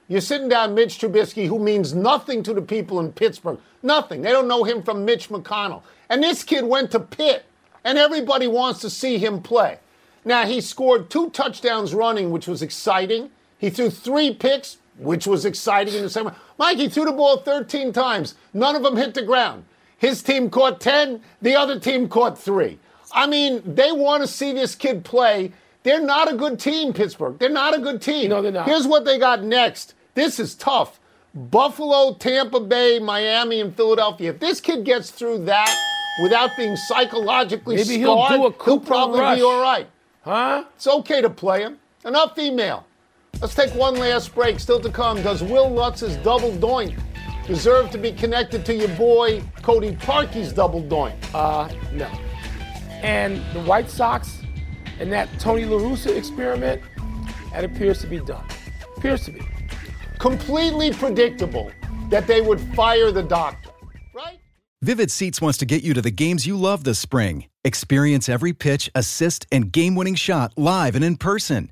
You're 0.08 0.22
sitting 0.22 0.50
down 0.50 0.76
Mitch 0.76 1.00
Trubisky, 1.00 1.48
who 1.48 1.58
means 1.58 1.94
nothing 1.94 2.44
to 2.44 2.54
the 2.54 2.62
people 2.62 3.00
in 3.00 3.12
Pittsburgh. 3.12 3.60
Nothing. 3.82 4.22
They 4.22 4.32
don't 4.32 4.48
know 4.48 4.64
him 4.64 4.84
from 4.84 5.04
Mitch 5.04 5.30
McConnell. 5.30 5.82
And 6.10 6.22
this 6.22 6.44
kid 6.44 6.66
went 6.66 6.92
to 6.92 7.00
Pitt, 7.00 7.46
and 7.84 7.98
everybody 7.98 8.48
wants 8.48 8.82
to 8.82 8.90
see 8.90 9.18
him 9.18 9.42
play. 9.42 9.80
Now, 10.24 10.46
he 10.46 10.62
scored 10.62 11.10
two 11.10 11.30
touchdowns 11.32 11.94
running, 11.94 12.32
which 12.32 12.48
was 12.48 12.62
exciting. 12.62 13.32
He 13.58 13.70
threw 13.70 13.90
three 13.90 14.34
picks, 14.34 14.78
which 14.98 15.28
was 15.28 15.46
exciting 15.46 15.94
in 15.94 16.02
the 16.02 16.10
same 16.10 16.26
way. 16.26 16.34
Mike, 16.58 16.78
he 16.78 16.90
threw 16.90 17.06
the 17.06 17.12
ball 17.12 17.38
13 17.38 17.92
times. 17.94 18.36
None 18.54 18.76
of 18.76 18.84
them 18.84 18.96
hit 18.96 19.14
the 19.14 19.22
ground. 19.22 19.66
His 19.98 20.22
team 20.22 20.50
caught 20.50 20.80
10, 20.80 21.22
the 21.42 21.56
other 21.56 21.80
team 21.80 22.08
caught 22.08 22.38
three. 22.38 22.80
I 23.12 23.28
mean, 23.28 23.62
they 23.66 23.92
want 23.92 24.24
to 24.24 24.28
see 24.28 24.52
this 24.52 24.76
kid 24.76 25.06
play. 25.06 25.52
They're 25.84 26.02
not 26.02 26.32
a 26.32 26.36
good 26.36 26.60
team, 26.60 26.94
Pittsburgh. 26.94 27.38
They're 27.40 27.50
not 27.50 27.78
a 27.78 27.80
good 27.80 28.02
team. 28.02 28.30
No, 28.30 28.42
they're 28.42 28.52
not. 28.52 28.68
Here's 28.68 28.88
what 28.88 29.06
they 29.06 29.18
got 29.18 29.44
next. 29.44 29.94
This 30.16 30.40
is 30.40 30.56
tough. 30.56 31.00
Buffalo, 31.34 32.14
Tampa 32.16 32.60
Bay, 32.60 32.98
Miami, 33.00 33.62
and 33.62 33.76
Philadelphia. 33.76 34.32
If 34.32 34.40
this 34.40 34.62
kid 34.62 34.86
gets 34.86 35.12
through 35.12 35.46
that 35.46 35.74
without 36.24 36.52
being 36.58 36.76
psychologically 36.76 37.76
Maybe 37.76 38.02
scarred, 38.02 38.32
he'll, 38.32 38.38
do 38.38 38.46
a 38.48 38.64
he'll 38.64 38.80
probably 38.80 39.20
rush. 39.20 39.38
be 39.38 39.44
all 39.44 39.62
right. 39.62 39.88
Huh? 40.24 40.64
It's 40.76 40.88
okay 40.88 41.22
to 41.22 41.30
play 41.30 41.62
him. 41.62 41.78
Enough 42.06 42.36
female. 42.36 42.86
Let's 43.42 43.54
take 43.54 43.74
one 43.76 43.96
last 43.96 44.34
break. 44.34 44.60
Still 44.60 44.80
to 44.80 44.90
come. 44.90 45.22
Does 45.22 45.44
Will 45.44 45.70
Lutz's 45.70 46.18
double 46.18 46.52
doink 46.52 46.98
deserve 47.46 47.92
to 47.92 47.98
be 47.98 48.12
connected 48.12 48.66
to 48.66 48.74
your 48.74 48.88
boy 48.90 49.44
Cody 49.62 49.96
Parkey's 49.96 50.54
double 50.54 50.82
doink? 50.82 51.16
Uh, 51.34 51.70
no. 51.92 52.08
And 53.04 53.38
the 53.54 53.62
White 53.62 53.90
Sox 53.90 54.42
and 55.00 55.12
that 55.12 55.30
Tony 55.40 55.66
La 55.66 55.78
Russa 55.78 56.16
experiment, 56.16 56.82
that 57.52 57.64
appears 57.64 58.00
to 58.02 58.08
be 58.08 58.20
done. 58.20 58.46
Appears 58.98 59.26
to 59.26 59.32
be. 59.32 59.42
Completely 60.20 60.94
predictable 60.94 61.72
that 62.10 62.28
they 62.28 62.42
would 62.42 62.60
fire 62.76 63.12
the 63.12 63.24
doctor, 63.24 63.72
right? 64.14 64.40
Vivid 64.82 65.12
Seats 65.12 65.42
wants 65.42 65.58
to 65.58 65.66
get 65.66 65.84
you 65.84 65.94
to 65.94 66.02
the 66.02 66.12
games 66.12 66.48
you 66.48 66.58
love 66.58 66.84
this 66.84 67.00
spring. 67.00 67.46
Experience 67.64 68.30
every 68.30 68.54
pitch, 68.54 68.90
assist, 68.96 69.46
and 69.52 69.72
game 69.72 69.96
winning 69.96 70.16
shot 70.16 70.54
live 70.56 70.96
and 70.96 71.04
in 71.04 71.18
person. 71.18 71.72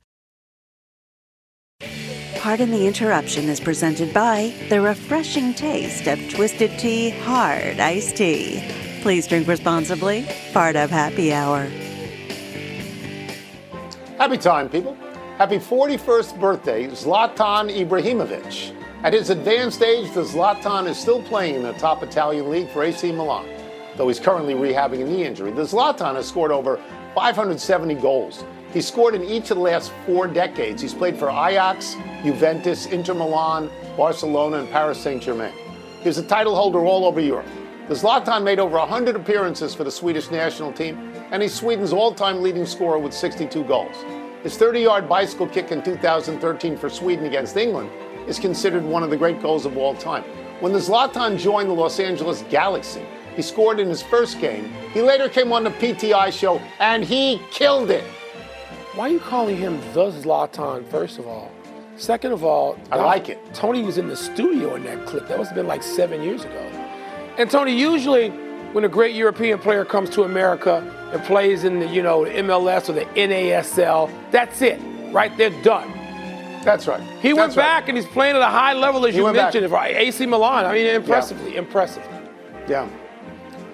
Pardon 2.37 2.71
the 2.71 2.87
Interruption 2.87 3.49
is 3.49 3.59
presented 3.59 4.13
by 4.13 4.53
the 4.69 4.81
refreshing 4.81 5.53
taste 5.53 6.07
of 6.07 6.19
Twisted 6.29 6.77
Tea 6.79 7.11
Hard 7.11 7.79
Iced 7.79 8.17
Tea. 8.17 8.63
Please 9.01 9.27
drink 9.27 9.47
responsibly. 9.47 10.27
Part 10.53 10.75
of 10.75 10.89
Happy 10.89 11.33
Hour. 11.33 11.65
Happy 14.17 14.37
time, 14.37 14.69
people. 14.69 14.95
Happy 15.37 15.57
41st 15.57 16.39
birthday, 16.39 16.87
Zlatan 16.87 17.69
Ibrahimovic. 17.75 18.75
At 19.03 19.13
his 19.13 19.31
advanced 19.31 19.81
age, 19.81 20.11
the 20.13 20.21
Zlatan 20.21 20.87
is 20.87 20.97
still 20.97 21.23
playing 21.23 21.55
in 21.55 21.63
the 21.63 21.73
top 21.73 22.03
Italian 22.03 22.49
league 22.51 22.69
for 22.69 22.83
AC 22.83 23.11
Milan. 23.11 23.47
Though 23.97 24.07
he's 24.07 24.19
currently 24.19 24.53
rehabbing 24.53 25.01
a 25.01 25.05
knee 25.05 25.25
injury, 25.25 25.51
the 25.51 25.63
Zlatan 25.63 26.15
has 26.15 26.27
scored 26.27 26.51
over 26.51 26.79
570 27.15 27.95
goals. 27.95 28.43
He 28.73 28.79
scored 28.79 29.15
in 29.15 29.23
each 29.23 29.51
of 29.51 29.57
the 29.57 29.63
last 29.63 29.91
four 30.05 30.27
decades. 30.27 30.81
He's 30.81 30.93
played 30.93 31.17
for 31.17 31.29
Ajax, 31.29 31.97
Juventus, 32.23 32.85
Inter 32.85 33.13
Milan, 33.13 33.69
Barcelona, 33.97 34.59
and 34.59 34.69
Paris 34.69 35.01
Saint 35.01 35.21
Germain. 35.21 35.53
He 36.01 36.07
was 36.07 36.17
a 36.17 36.23
title 36.23 36.55
holder 36.55 36.79
all 36.85 37.05
over 37.05 37.19
Europe. 37.19 37.47
The 37.89 37.95
Zlatan 37.95 38.43
made 38.43 38.59
over 38.59 38.77
100 38.77 39.17
appearances 39.17 39.75
for 39.75 39.83
the 39.83 39.91
Swedish 39.91 40.31
national 40.31 40.71
team, 40.71 41.13
and 41.31 41.43
he's 41.43 41.53
Sweden's 41.53 41.91
all 41.91 42.13
time 42.13 42.41
leading 42.41 42.65
scorer 42.65 42.97
with 42.97 43.13
62 43.13 43.65
goals. 43.65 43.95
His 44.43 44.57
30 44.57 44.79
yard 44.79 45.09
bicycle 45.09 45.47
kick 45.47 45.73
in 45.73 45.83
2013 45.83 46.77
for 46.77 46.89
Sweden 46.89 47.25
against 47.25 47.57
England 47.57 47.89
is 48.25 48.39
considered 48.39 48.83
one 48.83 49.03
of 49.03 49.09
the 49.09 49.17
great 49.17 49.41
goals 49.41 49.65
of 49.65 49.77
all 49.77 49.95
time. 49.95 50.23
When 50.61 50.71
the 50.71 50.79
Zlatan 50.79 51.37
joined 51.37 51.69
the 51.69 51.73
Los 51.73 51.99
Angeles 51.99 52.43
Galaxy, 52.49 53.05
he 53.35 53.41
scored 53.41 53.81
in 53.81 53.89
his 53.89 54.01
first 54.01 54.39
game. 54.39 54.71
He 54.93 55.01
later 55.01 55.27
came 55.27 55.51
on 55.51 55.65
the 55.65 55.71
PTI 55.71 56.31
show 56.31 56.61
and 56.79 57.03
he 57.03 57.41
killed 57.51 57.91
it. 57.91 58.05
Why 58.93 59.07
are 59.07 59.09
you 59.13 59.19
calling 59.21 59.55
him 59.55 59.79
the 59.93 60.11
Zlatan, 60.11 60.85
first 60.87 61.17
of 61.17 61.25
all? 61.25 61.49
Second 61.95 62.33
of 62.33 62.43
all, 62.43 62.77
I 62.91 62.97
like 62.97 63.29
it. 63.29 63.39
Tony 63.53 63.83
was 63.83 63.97
in 63.97 64.09
the 64.09 64.17
studio 64.17 64.75
in 64.75 64.83
that 64.83 65.05
clip. 65.05 65.29
That 65.29 65.37
must 65.37 65.51
have 65.51 65.55
been 65.55 65.67
like 65.67 65.81
seven 65.81 66.21
years 66.21 66.43
ago. 66.43 66.59
And 67.37 67.49
Tony, 67.49 67.73
usually 67.73 68.29
when 68.73 68.83
a 68.83 68.89
great 68.89 69.15
European 69.15 69.59
player 69.59 69.85
comes 69.85 70.09
to 70.11 70.23
America 70.23 70.83
and 71.13 71.23
plays 71.23 71.63
in 71.63 71.79
the, 71.79 71.87
you 71.87 72.03
know, 72.03 72.23
MLS 72.25 72.89
or 72.89 72.93
the 72.93 73.05
NASL, 73.15 74.11
that's 74.29 74.61
it, 74.61 74.77
right? 75.13 75.35
They're 75.37 75.61
done. 75.63 75.89
That's 76.65 76.85
right. 76.85 77.01
He 77.21 77.29
That's 77.29 77.37
went 77.37 77.49
right. 77.49 77.55
back 77.55 77.87
and 77.87 77.97
he's 77.97 78.07
playing 78.07 78.35
at 78.35 78.41
a 78.41 78.45
high 78.45 78.73
level, 78.73 79.05
as 79.05 79.13
He 79.15 79.21
you 79.21 79.31
mentioned, 79.31 79.71
right? 79.71 79.95
AC 79.95 80.25
Milan. 80.25 80.65
I 80.65 80.73
mean, 80.73 80.85
impressively, 80.87 81.55
impressively. 81.55 82.09
Yeah. 82.67 82.89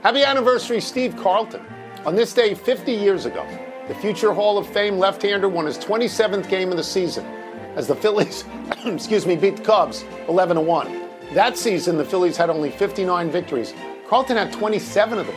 Happy 0.03 0.23
anniversary, 0.23 0.79
Steve 0.79 1.17
Carlton. 1.17 1.65
On 2.05 2.15
this 2.15 2.33
day 2.33 2.53
50 2.53 2.91
years 2.91 3.25
ago, 3.25 3.45
the 3.87 3.95
future 3.95 4.33
Hall 4.33 4.57
of 4.57 4.67
Fame 4.67 4.97
left-hander 4.97 5.47
won 5.47 5.65
his 5.65 5.77
27th 5.77 6.49
game 6.49 6.71
of 6.71 6.77
the 6.77 6.83
season 6.83 7.25
as 7.75 7.87
the 7.87 7.95
Phillies, 7.95 8.43
excuse 8.85 9.25
me, 9.25 9.35
beat 9.35 9.57
the 9.57 9.63
Cubs 9.63 10.03
11 10.27 10.65
1. 10.65 11.07
That 11.33 11.57
season, 11.57 11.97
the 11.97 12.05
Phillies 12.05 12.35
had 12.35 12.49
only 12.49 12.71
59 12.71 13.29
victories. 13.29 13.73
Carlton 14.07 14.37
had 14.37 14.51
27 14.51 15.19
of 15.19 15.27
them. 15.27 15.35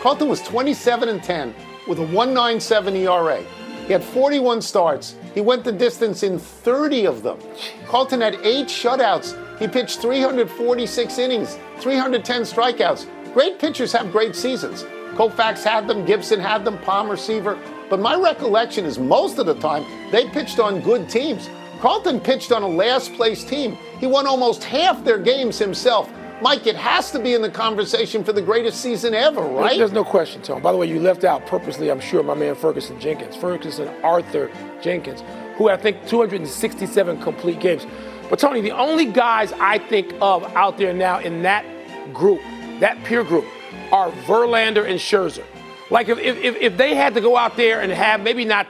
Carlton 0.00 0.28
was 0.28 0.40
27 0.42 1.08
and 1.08 1.22
10 1.22 1.54
with 1.86 1.98
a 1.98 2.06
1.97 2.06 2.96
ERA. 2.96 3.44
He 3.86 3.92
had 3.92 4.02
41 4.02 4.62
starts. 4.62 5.16
He 5.34 5.40
went 5.40 5.64
the 5.64 5.72
distance 5.72 6.22
in 6.22 6.38
30 6.38 7.06
of 7.06 7.22
them. 7.22 7.38
Carlton 7.86 8.20
had 8.20 8.34
eight 8.42 8.66
shutouts. 8.66 9.36
He 9.58 9.68
pitched 9.68 10.00
346 10.00 11.18
innings, 11.18 11.58
310 11.78 12.42
strikeouts. 12.42 13.06
Great 13.32 13.58
pitchers 13.58 13.92
have 13.92 14.12
great 14.12 14.34
seasons. 14.34 14.84
Koufax 15.14 15.62
had 15.62 15.86
them, 15.86 16.04
Gibson 16.04 16.40
had 16.40 16.64
them, 16.64 16.78
Palm 16.78 17.08
receiver. 17.08 17.58
But 17.90 18.00
my 18.00 18.14
recollection 18.14 18.84
is 18.84 18.98
most 18.98 19.38
of 19.38 19.46
the 19.46 19.54
time 19.54 19.84
they 20.10 20.28
pitched 20.28 20.58
on 20.58 20.80
good 20.80 21.08
teams. 21.08 21.48
Carlton 21.80 22.20
pitched 22.20 22.52
on 22.52 22.62
a 22.62 22.68
last 22.68 23.12
place 23.14 23.44
team. 23.44 23.76
He 23.98 24.06
won 24.06 24.26
almost 24.26 24.62
half 24.62 25.04
their 25.04 25.18
games 25.18 25.58
himself. 25.58 26.10
Mike, 26.40 26.66
it 26.66 26.74
has 26.74 27.12
to 27.12 27.20
be 27.20 27.34
in 27.34 27.42
the 27.42 27.50
conversation 27.50 28.24
for 28.24 28.32
the 28.32 28.42
greatest 28.42 28.80
season 28.80 29.14
ever, 29.14 29.42
right? 29.42 29.78
There's 29.78 29.92
no 29.92 30.02
question, 30.02 30.42
Tom. 30.42 30.60
By 30.60 30.72
the 30.72 30.78
way, 30.78 30.88
you 30.88 30.98
left 30.98 31.22
out 31.22 31.46
purposely, 31.46 31.88
I'm 31.88 32.00
sure, 32.00 32.22
my 32.24 32.34
man 32.34 32.56
Ferguson 32.56 32.98
Jenkins. 32.98 33.36
Ferguson 33.36 33.88
Arthur 34.02 34.50
Jenkins, 34.80 35.22
who 35.56 35.68
I 35.68 35.76
think 35.76 36.04
267 36.08 37.20
complete 37.20 37.60
games. 37.60 37.86
But 38.28 38.40
Tony, 38.40 38.60
the 38.60 38.72
only 38.72 39.06
guys 39.06 39.52
I 39.52 39.78
think 39.78 40.14
of 40.20 40.44
out 40.56 40.78
there 40.78 40.92
now 40.92 41.20
in 41.20 41.42
that 41.42 41.64
group, 42.12 42.40
that 42.80 43.02
peer 43.04 43.22
group, 43.22 43.44
are 43.92 44.10
Verlander 44.26 44.84
and 44.88 44.98
Scherzer. 44.98 45.44
Like 45.90 46.08
if, 46.08 46.18
if, 46.18 46.56
if 46.56 46.76
they 46.76 46.94
had 46.94 47.14
to 47.14 47.20
go 47.20 47.36
out 47.36 47.56
there 47.56 47.80
and 47.80 47.92
have 47.92 48.20
maybe 48.20 48.44
not 48.44 48.66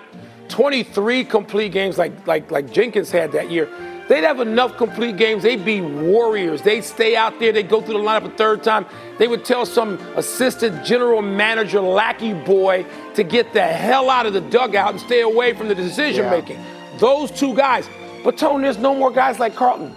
23 0.49 1.25
complete 1.25 1.73
games 1.73 1.99
like, 1.99 2.27
like, 2.27 2.51
like 2.51 2.73
Jenkins 2.73 3.11
had 3.11 3.33
that 3.33 3.51
year, 3.51 3.69
they'd 4.09 4.25
have 4.25 4.41
enough 4.41 4.77
complete 4.77 5.17
games. 5.17 5.43
They'd 5.43 5.65
be 5.65 5.81
warriors. 5.81 6.63
They'd 6.63 6.85
stay 6.85 7.17
out 7.17 7.39
there. 7.39 7.53
They'd 7.53 7.69
go 7.69 7.81
through 7.81 7.95
the 7.95 8.01
lineup 8.05 8.25
a 8.25 8.37
third 8.37 8.63
time. 8.63 8.87
They 9.19 9.29
would 9.29 9.45
tell 9.45 9.65
some 9.65 9.95
assistant 10.17 10.85
general 10.85 11.23
manager 11.23 11.81
lackey 11.81 12.35
boy 12.35 12.85
to 13.15 13.23
get 13.23 13.53
the 13.53 13.63
hell 13.63 14.11
out 14.11 14.27
of 14.27 14.33
the 14.33 14.41
dugout 14.41 14.91
and 14.91 15.01
stay 15.01 15.21
away 15.23 15.55
from 15.55 15.69
the 15.69 15.75
decision 15.75 16.25
Yeah. 16.25 16.31
making. 16.31 16.59
Those 16.99 17.31
two 17.31 17.55
guys. 17.55 17.89
But 18.25 18.37
Tony, 18.37 18.65
there's 18.65 18.79
no 18.79 18.95
more 18.95 19.11
guys 19.11 19.39
like 19.39 19.55
Carlton. 19.55 19.95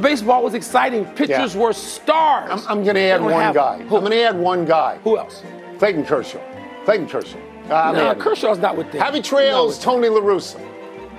Baseball 0.00 0.42
was 0.42 0.54
exciting. 0.54 1.04
Pitchers 1.14 1.54
Yeah. 1.54 1.60
were 1.60 1.72
stars. 1.72 2.50
I'm, 2.66 2.78
I'm 2.78 2.84
going 2.84 2.96
to 2.96 3.00
add 3.02 3.22
one 3.22 3.54
guy. 3.54 3.78
Who, 3.82 3.96
I'm 3.96 4.02
going 4.02 4.12
to 4.12 4.22
add 4.22 4.36
one 4.38 4.64
guy. 4.66 4.98
who 5.04 5.16
else? 5.16 5.42
Clayton 5.78 6.04
Kershaw. 6.04 6.40
Clayton 6.84 7.08
Kershaw. 7.08 7.38
Uh, 7.64 7.92
Nah. 7.92 8.14
Kershaw's 8.14 8.58
not 8.58 8.76
with 8.76 8.90
them. 8.92 9.00
Happy 9.00 9.20
trails, 9.20 9.78
Tony 9.78 10.08
La 10.08 10.20
Russa. 10.20 10.60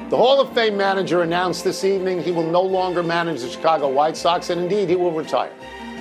The 0.09 0.15
Hall 0.17 0.39
of 0.39 0.53
Fame 0.53 0.77
manager 0.77 1.21
announced 1.23 1.63
this 1.65 1.83
evening 1.83 2.23
he 2.23 2.31
will 2.31 2.49
no 2.49 2.61
longer 2.61 3.03
manage 3.03 3.41
the 3.41 3.49
Chicago 3.49 3.89
White 3.89 4.15
Sox, 4.15 4.49
and 4.49 4.61
indeed 4.61 4.87
he 4.89 4.95
will 4.95 5.11
retire. 5.11 5.51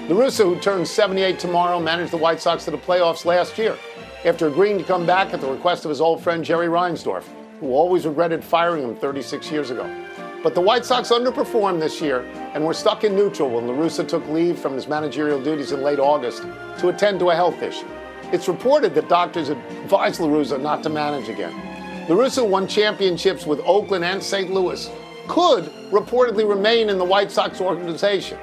La 0.08 0.14
Russa, 0.16 0.44
who 0.44 0.56
turns 0.60 0.88
78 0.90 1.40
tomorrow, 1.40 1.80
managed 1.80 2.12
the 2.12 2.16
White 2.16 2.40
Sox 2.40 2.64
to 2.66 2.70
the 2.70 2.78
playoffs 2.78 3.24
last 3.24 3.58
year 3.58 3.76
after 4.24 4.46
agreeing 4.46 4.78
to 4.78 4.84
come 4.84 5.04
back 5.04 5.34
at 5.34 5.40
the 5.40 5.50
request 5.50 5.84
of 5.84 5.88
his 5.88 6.00
old 6.00 6.22
friend 6.22 6.44
Jerry 6.44 6.68
Reinsdorf, 6.68 7.24
who 7.58 7.72
always 7.72 8.06
regretted 8.06 8.44
firing 8.44 8.84
him 8.84 8.94
36 8.96 9.50
years 9.50 9.70
ago. 9.70 9.88
But 10.44 10.54
the 10.54 10.60
White 10.60 10.84
Sox 10.84 11.08
underperformed 11.10 11.80
this 11.80 12.00
year 12.00 12.20
and 12.54 12.64
were 12.64 12.74
stuck 12.74 13.02
in 13.02 13.16
neutral 13.16 13.50
when 13.50 13.66
La 13.66 13.74
Russa 13.74 14.06
took 14.06 14.24
leave 14.28 14.56
from 14.60 14.74
his 14.74 14.86
managerial 14.86 15.42
duties 15.42 15.72
in 15.72 15.82
late 15.82 15.98
August 15.98 16.42
to 16.78 16.88
attend 16.90 17.18
to 17.18 17.30
a 17.30 17.34
health 17.34 17.60
issue. 17.62 17.86
It's 18.32 18.48
reported 18.48 18.94
that 18.94 19.08
doctors 19.08 19.48
advised 19.48 20.20
La 20.20 20.26
Russa 20.26 20.60
not 20.60 20.82
to 20.82 20.88
manage 20.88 21.28
again. 21.28 21.54
La 22.08 22.16
Russa 22.16 22.46
won 22.46 22.66
championships 22.66 23.46
with 23.46 23.60
Oakland 23.60 24.04
and 24.04 24.22
St. 24.22 24.52
Louis, 24.52 24.90
could 25.28 25.64
reportedly 25.90 26.48
remain 26.48 26.88
in 26.88 26.98
the 26.98 27.04
White 27.04 27.30
Sox 27.30 27.60
organization. 27.60 28.38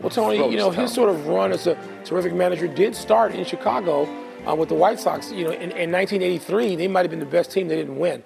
Well, 0.00 0.10
Tony, 0.10 0.36
you 0.50 0.56
know, 0.56 0.70
his 0.70 0.92
sort 0.92 1.08
of 1.10 1.28
run 1.28 1.52
as 1.52 1.66
a 1.66 1.76
terrific 2.04 2.34
manager 2.34 2.66
did 2.66 2.96
start 2.96 3.34
in 3.34 3.44
Chicago 3.44 4.08
uh, 4.46 4.54
with 4.54 4.68
the 4.68 4.74
White 4.74 4.98
Sox. 4.98 5.30
You 5.30 5.44
know, 5.44 5.50
in, 5.50 5.70
in 5.72 5.92
1983, 5.92 6.76
they 6.76 6.88
might 6.88 7.02
have 7.02 7.10
been 7.10 7.20
the 7.20 7.26
best 7.26 7.52
team. 7.52 7.68
They 7.68 7.76
didn't 7.76 7.98
win. 7.98 8.22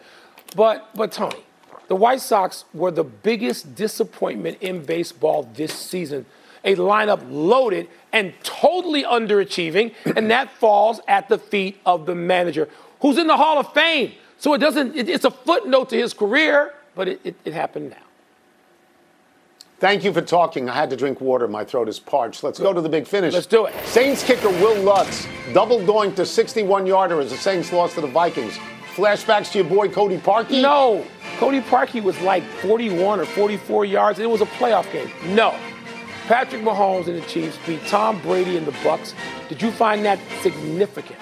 But, 0.54 0.88
but 0.94 1.12
Tony, 1.12 1.42
the 1.88 1.96
White 1.96 2.20
Sox 2.20 2.64
were 2.72 2.90
the 2.90 3.04
biggest 3.04 3.74
disappointment 3.74 4.58
in 4.62 4.84
baseball 4.84 5.48
this 5.54 5.74
season. 5.74 6.24
A 6.66 6.74
lineup 6.74 7.24
loaded 7.30 7.88
and 8.12 8.34
totally 8.42 9.04
underachieving, 9.04 9.94
and 10.16 10.30
that 10.30 10.50
falls 10.50 11.00
at 11.08 11.28
the 11.28 11.38
feet 11.38 11.80
of 11.86 12.06
the 12.06 12.14
manager, 12.14 12.68
who's 13.00 13.18
in 13.18 13.26
the 13.26 13.36
Hall 13.36 13.58
of 13.58 13.72
Fame. 13.72 14.12
So 14.38 14.52
it 14.52 14.58
doesn't. 14.58 14.94
It, 14.94 15.08
it's 15.08 15.24
a 15.24 15.30
footnote 15.30 15.88
to 15.90 15.96
his 15.96 16.12
career, 16.12 16.74
but 16.94 17.08
it, 17.08 17.20
it, 17.24 17.36
it 17.44 17.54
happened 17.54 17.90
now. 17.90 17.96
Thank 19.78 20.04
you 20.04 20.12
for 20.12 20.22
talking. 20.22 20.70
I 20.70 20.74
had 20.74 20.88
to 20.90 20.96
drink 20.96 21.20
water. 21.20 21.46
My 21.46 21.62
throat 21.62 21.88
is 21.88 22.00
parched. 22.00 22.42
Let's 22.42 22.58
go 22.58 22.72
to 22.72 22.80
the 22.80 22.88
big 22.88 23.06
finish. 23.06 23.34
Let's 23.34 23.46
do 23.46 23.66
it. 23.66 23.74
Saints 23.86 24.24
kicker 24.24 24.48
Will 24.48 24.82
Lutz 24.82 25.26
double 25.52 25.80
doinked 25.80 26.18
a 26.18 26.26
61 26.26 26.86
yarder 26.86 27.20
as 27.20 27.30
the 27.30 27.36
Saints 27.36 27.72
lost 27.72 27.94
to 27.96 28.00
the 28.00 28.06
Vikings. 28.06 28.58
Flashbacks 28.94 29.52
to 29.52 29.58
your 29.58 29.68
boy 29.68 29.90
Cody 29.90 30.16
Parkey? 30.16 30.62
No. 30.62 31.06
Cody 31.36 31.60
Parkey 31.60 32.02
was 32.02 32.18
like 32.22 32.42
41 32.62 33.20
or 33.20 33.26
44 33.26 33.84
yards, 33.84 34.18
it 34.18 34.30
was 34.30 34.40
a 34.40 34.46
playoff 34.46 34.90
game. 34.90 35.10
No. 35.34 35.54
Patrick 36.26 36.62
Mahomes 36.62 37.06
and 37.06 37.16
the 37.16 37.26
Chiefs 37.26 37.56
beat 37.66 37.84
Tom 37.86 38.20
Brady 38.20 38.56
and 38.56 38.66
the 38.66 38.74
Bucks. 38.82 39.14
Did 39.48 39.62
you 39.62 39.70
find 39.70 40.04
that 40.04 40.18
significant? 40.42 41.18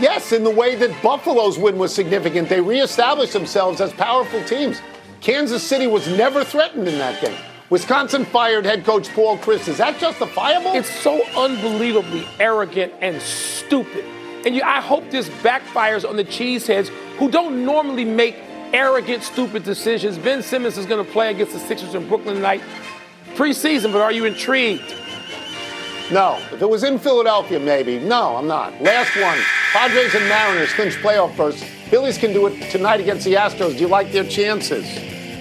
Yes, 0.00 0.32
in 0.32 0.44
the 0.44 0.50
way 0.50 0.74
that 0.76 0.90
Buffalo's 1.02 1.58
win 1.58 1.78
was 1.78 1.94
significant. 1.94 2.48
They 2.48 2.60
reestablished 2.60 3.32
themselves 3.32 3.80
as 3.80 3.92
powerful 3.92 4.42
teams. 4.44 4.80
Kansas 5.20 5.62
City 5.62 5.86
was 5.86 6.08
never 6.08 6.44
threatened 6.44 6.88
in 6.88 6.98
that 6.98 7.20
game. 7.20 7.38
Wisconsin 7.70 8.24
fired 8.24 8.64
head 8.64 8.84
coach 8.84 9.08
Paul 9.10 9.38
Chryst. 9.38 9.68
Is 9.68 9.78
that 9.78 9.98
justifiable? 9.98 10.72
It's 10.72 10.90
so 10.90 11.22
unbelievably 11.36 12.26
arrogant 12.40 12.92
and 13.00 13.20
stupid. 13.20 14.04
And 14.46 14.54
you, 14.54 14.62
I 14.62 14.80
hope 14.80 15.10
this 15.10 15.28
backfires 15.28 16.08
on 16.08 16.16
the 16.16 16.24
cheeseheads 16.24 16.88
who 17.18 17.30
don't 17.30 17.64
normally 17.64 18.04
make 18.04 18.36
arrogant, 18.72 19.22
stupid 19.22 19.64
decisions. 19.64 20.16
Ben 20.16 20.42
Simmons 20.42 20.78
is 20.78 20.86
going 20.86 21.04
to 21.04 21.12
play 21.12 21.30
against 21.30 21.52
the 21.52 21.58
Sixers 21.58 21.94
in 21.94 22.08
Brooklyn 22.08 22.36
tonight. 22.36 22.62
Preseason, 23.38 23.92
but 23.92 24.00
are 24.00 24.10
you 24.10 24.24
intrigued? 24.24 24.96
No. 26.10 26.40
If 26.52 26.60
it 26.60 26.68
was 26.68 26.82
in 26.82 26.98
Philadelphia, 26.98 27.60
maybe. 27.60 28.00
No, 28.00 28.34
I'm 28.34 28.48
not. 28.48 28.82
Last 28.82 29.14
one. 29.16 29.38
Padres 29.72 30.12
and 30.16 30.28
Mariners 30.28 30.72
clinch 30.72 30.94
playoff 30.96 31.36
first. 31.36 31.62
Phillies 31.62 32.18
can 32.18 32.32
do 32.32 32.48
it 32.48 32.68
tonight 32.72 32.98
against 32.98 33.24
the 33.24 33.34
Astros. 33.34 33.74
Do 33.74 33.78
you 33.78 33.86
like 33.86 34.10
their 34.10 34.24
chances? 34.24 34.84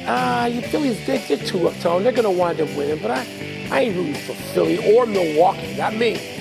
Ah, 0.06 0.46
you 0.46 0.62
Phillies, 0.62 1.04
they, 1.08 1.18
they're 1.28 1.38
too 1.38 1.68
uptown. 1.68 2.04
They're 2.04 2.12
going 2.12 2.26
to 2.26 2.30
wind 2.30 2.62
up 2.62 2.70
winning, 2.78 3.02
but 3.02 3.10
I, 3.10 3.26
I 3.72 3.80
ain't 3.80 3.96
rooting 3.96 4.14
for 4.14 4.34
Philly 4.54 4.96
or 4.96 5.08
Milwaukee. 5.08 5.76
Not 5.76 5.96
me. 5.96 6.37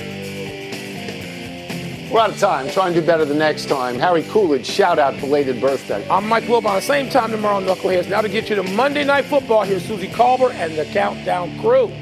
We're 2.10 2.20
out 2.20 2.30
of 2.30 2.38
time. 2.38 2.68
Try 2.70 2.86
and 2.86 2.94
do 2.94 3.02
better 3.04 3.24
the 3.24 3.34
next 3.34 3.66
time. 3.66 3.98
Harry 3.98 4.22
Coolidge, 4.24 4.64
shout 4.64 4.98
out 4.98 5.18
belated 5.20 5.60
birthday. 5.60 6.08
I'm 6.08 6.26
Mike 6.28 6.44
Wilbon. 6.44 6.80
Same 6.80 7.10
time 7.10 7.30
tomorrow, 7.30 7.60
Knuckleheads. 7.60 8.08
Now 8.08 8.20
to 8.20 8.28
get 8.28 8.48
you 8.48 8.56
to 8.56 8.62
Monday 8.62 9.04
Night 9.04 9.24
Football, 9.24 9.64
here's 9.64 9.84
Suzy 9.84 10.08
Kolber 10.08 10.52
and 10.52 10.78
the 10.78 10.84
Countdown 10.86 11.58
Crew. 11.60 11.92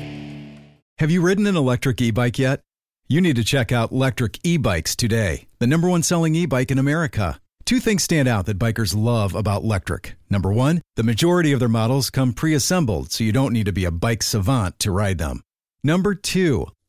Have 0.99 1.11
you 1.11 1.23
ridden 1.23 1.47
an 1.47 1.57
electric 1.57 2.01
e 2.01 2.11
bike 2.11 2.39
yet? 2.39 2.61
You 3.09 3.21
need 3.21 3.37
to 3.37 3.45
check 3.45 3.73
out 3.73 3.93
Lectric 3.93 4.39
E 4.45 4.57
Bikes 4.57 4.95
today, 4.95 5.47
the 5.59 5.65
the 5.65 5.69
number 5.69 5.89
one 5.89 6.03
selling 6.03 6.35
e 6.35 6.45
bike 6.45 6.71
in 6.71 6.79
America. 6.79 7.41
Two 7.65 7.81
things 7.81 8.03
stand 8.03 8.29
out 8.29 8.45
that 8.45 8.59
bikers 8.59 8.95
love 8.95 9.35
about 9.35 9.63
Lectric. 9.63 10.13
Number 10.29 10.53
one, 10.53 10.83
the 10.97 11.03
majority 11.03 11.53
of 11.53 11.61
their 11.61 11.69
models 11.71 12.11
come 12.11 12.35
pre 12.35 12.53
assembled, 12.53 13.11
so 13.11 13.25
you 13.25 13.33
don't 13.33 13.55
need 13.55 13.65
to 13.65 13.73
be 13.73 13.87
a 13.87 13.91
bike 13.91 14.23
savant 14.23 14.79
to 14.81 14.91
ride 14.91 15.17
them. 15.17 15.41
Number 15.83 16.15
two, 16.15 16.67